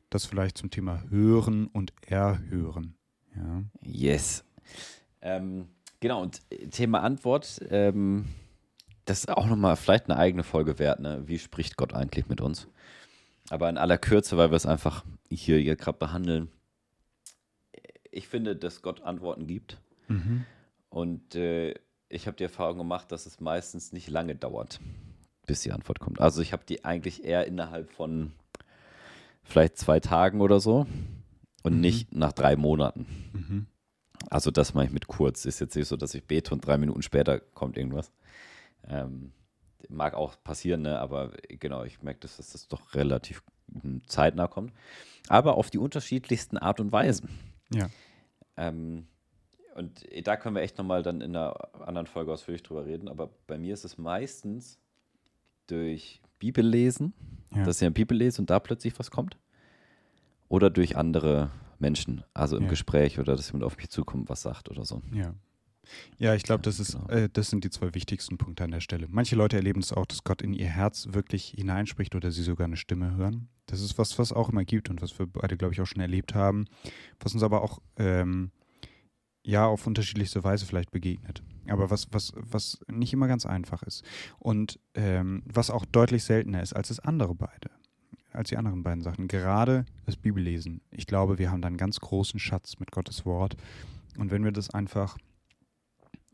Das 0.09 0.25
vielleicht 0.25 0.57
zum 0.57 0.71
Thema 0.71 1.03
Hören 1.11 1.67
und 1.67 1.93
Erhören. 2.07 2.97
Ja. 3.35 3.65
Yes. 3.83 4.45
Ähm, 5.21 5.69
genau, 6.01 6.23
und 6.23 6.41
Thema 6.71 7.03
Antwort, 7.03 7.61
ähm, 7.71 8.27
das 9.05 9.21
ist 9.21 9.29
auch 9.29 9.47
nochmal 9.47 9.77
vielleicht 9.77 10.11
eine 10.11 10.19
eigene 10.19 10.43
Folge 10.43 10.79
wert. 10.79 11.01
Ne? 11.01 11.23
Wie 11.27 11.39
spricht 11.39 11.77
Gott 11.77 11.95
eigentlich 11.95 12.29
mit 12.29 12.41
uns? 12.41 12.69
Aber 13.51 13.69
in 13.69 13.79
aller 13.79 13.99
Kürze, 13.99 14.37
weil 14.37 14.51
wir 14.51 14.57
es 14.57 14.67
einfach 14.67 15.05
hier, 15.31 15.59
hier 15.59 15.77
gerade 15.77 15.99
behandeln. 15.99 16.49
Ich 18.11 18.29
finde, 18.29 18.57
dass 18.57 18.83
Gott 18.83 19.03
Antworten 19.03 19.47
gibt. 19.47 19.81
Mhm. 20.09 20.45
Und 20.89 21.35
äh, 21.35 21.75
ich 22.09 22.27
habe 22.27 22.37
die 22.37 22.45
Erfahrung 22.45 22.79
gemacht, 22.79 23.13
dass 23.13 23.27
es 23.27 23.41
meistens 23.41 23.93
nicht 23.93 24.09
lange 24.09 24.35
dauert, 24.35 24.81
bis 25.47 25.63
die 25.63 25.73
Antwort 25.73 26.01
kommt. 26.01 26.21
Also 26.21 26.43
ich 26.43 26.53
habe 26.53 26.65
die 26.69 26.85
eigentlich 26.85 27.25
eher 27.25 27.47
innerhalb 27.47 27.93
von 27.93 28.33
vielleicht 29.43 29.77
zwei 29.77 30.01
Tagen 30.01 30.41
oder 30.41 30.61
so 30.61 30.87
und 31.63 31.75
mhm. 31.75 31.81
nicht 31.81 32.15
nach 32.15 32.33
drei 32.33 32.57
Monaten. 32.57 33.07
Mhm. 33.33 33.67
Also 34.31 34.51
das 34.51 34.75
mache 34.75 34.87
ich 34.87 34.93
mit 34.93 35.07
kurz. 35.07 35.45
Ist 35.45 35.61
jetzt 35.61 35.77
nicht 35.77 35.89
so, 35.89 35.97
dass 35.97 36.15
ich 36.15 36.25
bete 36.25 36.55
und 36.55 36.67
drei 36.67 36.79
Minuten 36.79 37.03
später 37.03 37.41
kommt 37.41 37.77
irgendwas. 37.77 38.13
Ähm, 38.89 39.33
mag 39.89 40.15
auch 40.15 40.43
passieren, 40.43 40.83
ne? 40.83 40.99
aber 40.99 41.33
genau, 41.49 41.85
ich 41.85 42.03
merke, 42.03 42.21
dass 42.21 42.37
das 42.37 42.69
doch 42.69 42.95
relativ 42.95 43.43
hm, 43.73 44.03
zeitnah 44.07 44.49
kommt. 44.49 44.73
Aber 45.29 45.57
auf 45.57 45.71
die 45.71 45.79
unterschiedlichsten 45.79 46.57
Art 46.57 46.81
und 46.81 46.93
Weisen. 46.93 47.29
Ja. 47.73 47.89
Ähm, 48.57 49.07
und 49.75 50.05
da 50.25 50.37
können 50.37 50.55
wir 50.55 50.63
echt 50.63 50.79
nochmal 50.79 51.03
dann 51.03 51.21
in 51.21 51.37
einer 51.37 51.55
anderen 51.87 52.07
Folge 52.07 52.33
ausführlich 52.33 52.63
drüber 52.63 52.87
reden. 52.87 53.09
Aber 53.09 53.31
bei 53.47 53.59
mir 53.59 53.75
ist 53.75 53.85
es 53.85 53.99
meistens 53.99 54.79
durch 55.67 56.23
Bibellesen, 56.39 57.13
ja. 57.55 57.65
dass 57.65 57.77
ich 57.77 57.83
eine 57.83 57.93
Bibel 57.93 58.17
lese 58.17 58.41
und 58.41 58.49
da 58.49 58.59
plötzlich 58.59 58.99
was 58.99 59.11
kommt. 59.11 59.37
Oder 60.49 60.71
durch 60.71 60.97
andere 60.97 61.51
Menschen, 61.81 62.23
also 62.35 62.57
im 62.57 62.65
ja. 62.65 62.71
Gespräch 62.71 63.19
oder 63.19 63.37
dass 63.37 63.49
jemand 63.49 63.65
auf 63.65 63.77
mich 63.77 63.89
zukommt, 63.89 64.29
was 64.29 64.43
sagt 64.43 64.71
oder 64.71 64.85
so. 64.85 65.03
Ja. 65.13 65.35
Ja, 66.19 66.35
ich 66.35 66.43
glaube, 66.43 66.63
das, 66.63 66.79
genau. 66.79 67.09
äh, 67.09 67.29
das 67.33 67.51
sind 67.51 67.65
die 67.65 67.71
zwei 67.71 67.95
wichtigsten 67.95 68.39
Punkte 68.39 68.65
an 68.65 68.73
der 68.73 68.81
Stelle. 68.81 69.07
Manche 69.09 69.37
Leute 69.37 69.57
erleben 69.57 69.81
es 69.81 69.93
auch, 69.93 70.07
dass 70.07 70.25
Gott 70.25 70.43
in 70.43 70.53
ihr 70.53 70.67
Herz 70.67 71.09
wirklich 71.13 71.55
hineinspricht 71.57 72.15
oder 72.15 72.31
sie 72.31 72.43
sogar 72.43 72.67
eine 72.67 72.77
Stimme 72.77 73.17
hören. 73.17 73.49
Das 73.67 73.81
ist 73.81 73.99
was, 73.99 74.19
was 74.19 74.33
auch 74.33 74.49
immer 74.49 74.65
gibt 74.65 74.91
und 74.91 75.03
was 75.03 75.19
wir 75.19 75.27
beide, 75.27 75.57
glaube 75.57 75.75
ich, 75.75 75.81
auch 75.81 75.87
schon 75.87 76.03
erlebt 76.03 76.35
haben, 76.35 76.67
was 77.21 77.35
uns 77.35 77.43
aber 77.43 77.63
auch 77.63 77.81
ähm, 77.99 78.51
ja 79.45 79.67
auf 79.67 79.87
unterschiedlichste 79.87 80.45
Weise 80.45 80.67
vielleicht 80.67 80.91
begegnet. 80.91 81.43
aber 81.69 81.91
was, 81.91 82.09
was, 82.13 82.33
was 82.37 82.79
nicht 82.89 83.13
immer 83.13 83.29
ganz 83.29 83.47
einfach 83.47 83.83
ist. 83.83 84.05
Und 84.39 84.79
ähm, 84.95 85.43
was 85.47 85.71
auch 85.71 85.85
deutlich 85.85 86.25
seltener 86.25 86.63
ist 86.63 86.75
als 86.75 86.89
das 86.89 87.01
andere 87.01 87.35
beide, 87.35 87.71
als 88.37 88.51
die 88.51 88.57
anderen 88.57 88.83
beiden 88.83 89.03
Sachen. 89.03 89.29
Gerade 89.29 89.85
das 90.05 90.17
Bibellesen. 90.17 90.81
Ich 90.91 91.07
glaube, 91.07 91.39
wir 91.39 91.51
haben 91.51 91.63
da 91.63 91.69
einen 91.69 91.77
ganz 91.77 92.01
großen 92.01 92.39
Schatz 92.39 92.79
mit 92.79 92.93
Gottes 92.93 93.25
Wort. 93.25 93.57
Und 94.19 94.31
wenn 94.31 94.45
wir 94.45 94.53
das 94.53 94.71
einfach 94.71 95.17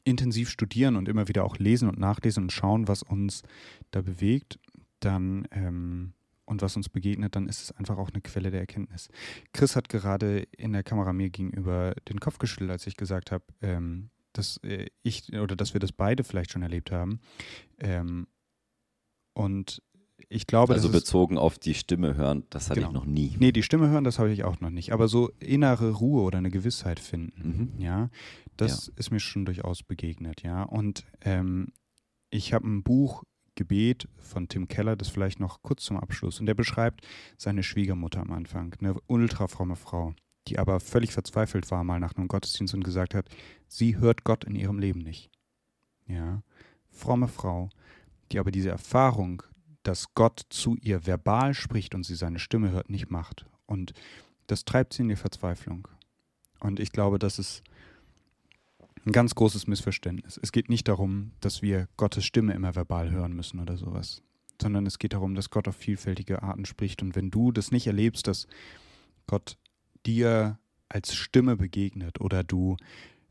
intensiv 0.04 0.50
studieren 0.50 0.96
und 0.96 1.08
immer 1.08 1.28
wieder 1.28 1.44
auch 1.44 1.58
lesen 1.58 1.88
und 1.88 1.98
nachlesen 1.98 2.44
und 2.44 2.52
schauen, 2.52 2.88
was 2.88 3.02
uns 3.02 3.42
da 3.90 4.02
bewegt, 4.02 4.58
dann 5.00 5.46
ähm, 5.52 6.14
und 6.44 6.60
was 6.60 6.76
uns 6.76 6.88
begegnet, 6.88 7.36
dann 7.36 7.48
ist 7.48 7.62
es 7.62 7.72
einfach 7.72 7.98
auch 7.98 8.10
eine 8.10 8.20
Quelle 8.20 8.50
der 8.50 8.60
Erkenntnis. 8.60 9.08
Chris 9.52 9.76
hat 9.76 9.88
gerade 9.88 10.46
in 10.56 10.72
der 10.72 10.82
Kamera 10.82 11.12
mir 11.12 11.30
gegenüber 11.30 11.94
den 12.08 12.20
Kopf 12.20 12.38
geschüttelt, 12.38 12.70
als 12.70 12.86
ich 12.86 12.96
gesagt 12.96 13.30
habe, 13.30 13.44
ähm, 13.62 14.10
dass 14.32 14.58
äh, 14.58 14.86
ich 15.02 15.32
oder 15.32 15.56
dass 15.56 15.72
wir 15.74 15.80
das 15.80 15.92
beide 15.92 16.24
vielleicht 16.24 16.52
schon 16.52 16.62
erlebt 16.62 16.90
haben. 16.90 17.20
Ähm, 17.78 18.26
und 19.34 19.82
ich 20.28 20.46
glaube, 20.46 20.74
also 20.74 20.90
bezogen 20.90 21.38
auf 21.38 21.58
die 21.58 21.74
Stimme 21.74 22.14
hören, 22.14 22.44
das 22.50 22.70
hatte 22.70 22.80
genau. 22.80 22.90
ich 22.90 22.94
noch 22.94 23.06
nie. 23.06 23.36
Nee, 23.38 23.52
die 23.52 23.62
Stimme 23.62 23.88
hören, 23.88 24.04
das 24.04 24.18
habe 24.18 24.32
ich 24.32 24.44
auch 24.44 24.60
noch 24.60 24.70
nicht. 24.70 24.92
Aber 24.92 25.08
so 25.08 25.30
innere 25.38 25.90
Ruhe 25.92 26.22
oder 26.22 26.38
eine 26.38 26.50
Gewissheit 26.50 27.00
finden, 27.00 27.72
mhm. 27.76 27.82
ja, 27.82 28.10
das 28.56 28.86
ja. 28.86 28.92
ist 28.96 29.10
mir 29.10 29.20
schon 29.20 29.44
durchaus 29.44 29.82
begegnet, 29.82 30.42
ja. 30.42 30.62
Und 30.62 31.04
ähm, 31.22 31.68
ich 32.30 32.52
habe 32.52 32.66
ein 32.68 32.82
Buch 32.82 33.24
Gebet 33.54 34.08
von 34.18 34.48
Tim 34.48 34.66
Keller, 34.68 34.96
das 34.96 35.08
vielleicht 35.08 35.38
noch 35.38 35.62
kurz 35.62 35.84
zum 35.84 35.98
Abschluss. 35.98 36.40
Und 36.40 36.46
der 36.46 36.54
beschreibt 36.54 37.06
seine 37.36 37.62
Schwiegermutter 37.62 38.20
am 38.20 38.32
Anfang, 38.32 38.74
eine 38.80 38.96
ultra 39.06 39.46
fromme 39.46 39.76
Frau 39.76 40.14
die 40.48 40.58
aber 40.58 40.80
völlig 40.80 41.12
verzweifelt 41.12 41.70
war 41.70 41.84
mal 41.84 42.00
nach 42.00 42.16
einem 42.16 42.28
Gottesdienst 42.28 42.74
und 42.74 42.84
gesagt 42.84 43.14
hat, 43.14 43.28
sie 43.68 43.98
hört 43.98 44.24
Gott 44.24 44.44
in 44.44 44.54
ihrem 44.54 44.78
Leben 44.78 45.00
nicht. 45.00 45.30
Ja, 46.06 46.42
fromme 46.90 47.28
Frau, 47.28 47.70
die 48.30 48.38
aber 48.38 48.50
diese 48.50 48.70
Erfahrung, 48.70 49.42
dass 49.82 50.14
Gott 50.14 50.46
zu 50.50 50.76
ihr 50.76 51.06
verbal 51.06 51.54
spricht 51.54 51.94
und 51.94 52.04
sie 52.04 52.14
seine 52.14 52.38
Stimme 52.38 52.70
hört, 52.70 52.90
nicht 52.90 53.10
macht. 53.10 53.46
Und 53.66 53.92
das 54.46 54.64
treibt 54.64 54.92
sie 54.92 55.02
in 55.02 55.08
die 55.08 55.16
Verzweiflung. 55.16 55.88
Und 56.60 56.78
ich 56.78 56.92
glaube, 56.92 57.18
das 57.18 57.38
ist 57.38 57.62
ein 59.04 59.12
ganz 59.12 59.34
großes 59.34 59.66
Missverständnis. 59.66 60.38
Es 60.42 60.52
geht 60.52 60.68
nicht 60.68 60.86
darum, 60.88 61.32
dass 61.40 61.62
wir 61.62 61.88
Gottes 61.96 62.24
Stimme 62.24 62.52
immer 62.54 62.74
verbal 62.74 63.10
hören 63.10 63.34
müssen 63.34 63.58
oder 63.58 63.76
sowas, 63.76 64.22
sondern 64.60 64.86
es 64.86 64.98
geht 64.98 65.12
darum, 65.12 65.34
dass 65.34 65.50
Gott 65.50 65.66
auf 65.66 65.76
vielfältige 65.76 66.42
Arten 66.42 66.64
spricht. 66.64 67.02
Und 67.02 67.16
wenn 67.16 67.30
du 67.30 67.50
das 67.50 67.72
nicht 67.72 67.86
erlebst, 67.86 68.28
dass 68.28 68.46
Gott 69.26 69.56
dir 70.06 70.58
als 70.88 71.14
Stimme 71.14 71.56
begegnet 71.56 72.20
oder 72.20 72.44
du 72.44 72.76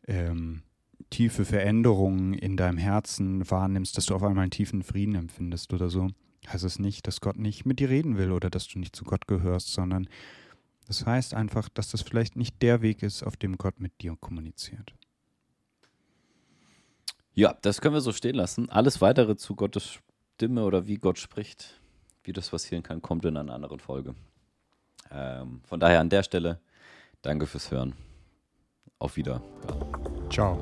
ähm, 0.08 0.64
tiefe 1.10 1.46
Veränderungen 1.46 2.34
in 2.34 2.58
deinem 2.58 2.78
Herzen 2.78 3.50
wahrnimmst, 3.50 3.98
dass 3.98 4.08
du 4.08 4.16
auf 4.16 4.24
einmal 4.24 4.44
einen 4.44 4.52
tiefen 4.52 4.84
Frieden 4.84 5.16
empfindest 5.16 5.74
oder 5.74 5.90
so, 5.90 6.10
heißt 6.48 6.64
es 6.64 6.80
nicht, 6.80 7.08
dass 7.08 7.22
Gott 7.22 7.38
nicht 7.38 7.66
mit 7.66 7.80
dir 7.80 7.90
reden 7.90 8.18
will 8.18 8.32
oder 8.32 8.50
dass 8.50 8.68
du 8.68 8.80
nicht 8.80 8.96
zu 8.96 9.04
Gott 9.04 9.28
gehörst, 9.28 9.74
sondern 9.74 10.08
das 10.88 11.06
heißt 11.06 11.34
einfach, 11.34 11.70
dass 11.70 11.92
das 11.92 12.02
vielleicht 12.02 12.36
nicht 12.36 12.62
der 12.62 12.82
Weg 12.82 13.04
ist, 13.04 13.24
auf 13.24 13.38
dem 13.38 13.58
Gott 13.58 13.80
mit 13.80 14.02
dir 14.02 14.16
kommuniziert. 14.20 14.94
Ja, 17.34 17.56
das 17.62 17.80
können 17.80 17.94
wir 17.94 18.02
so 18.02 18.12
stehen 18.12 18.36
lassen. 18.36 18.70
Alles 18.70 19.00
weitere 19.00 19.38
zu 19.38 19.56
Gottes 19.56 20.00
Stimme 20.36 20.66
oder 20.66 20.88
wie 20.88 20.96
Gott 20.96 21.20
spricht, 21.20 21.80
wie 22.24 22.34
das 22.34 22.50
passieren 22.50 22.84
kann, 22.84 23.02
kommt 23.02 23.26
in 23.26 23.38
einer 23.38 23.54
anderen 23.54 23.80
Folge. 23.80 24.16
Ähm, 25.12 25.62
von 25.66 25.80
daher 25.80 26.00
an 26.00 26.10
der 26.10 26.24
Stelle, 26.24 26.60
danke 27.22 27.46
fürs 27.46 27.72
Hören. 27.72 27.94
Auf 29.00 29.16
Wiederhören. 29.18 29.44
Ciao. 30.30 30.60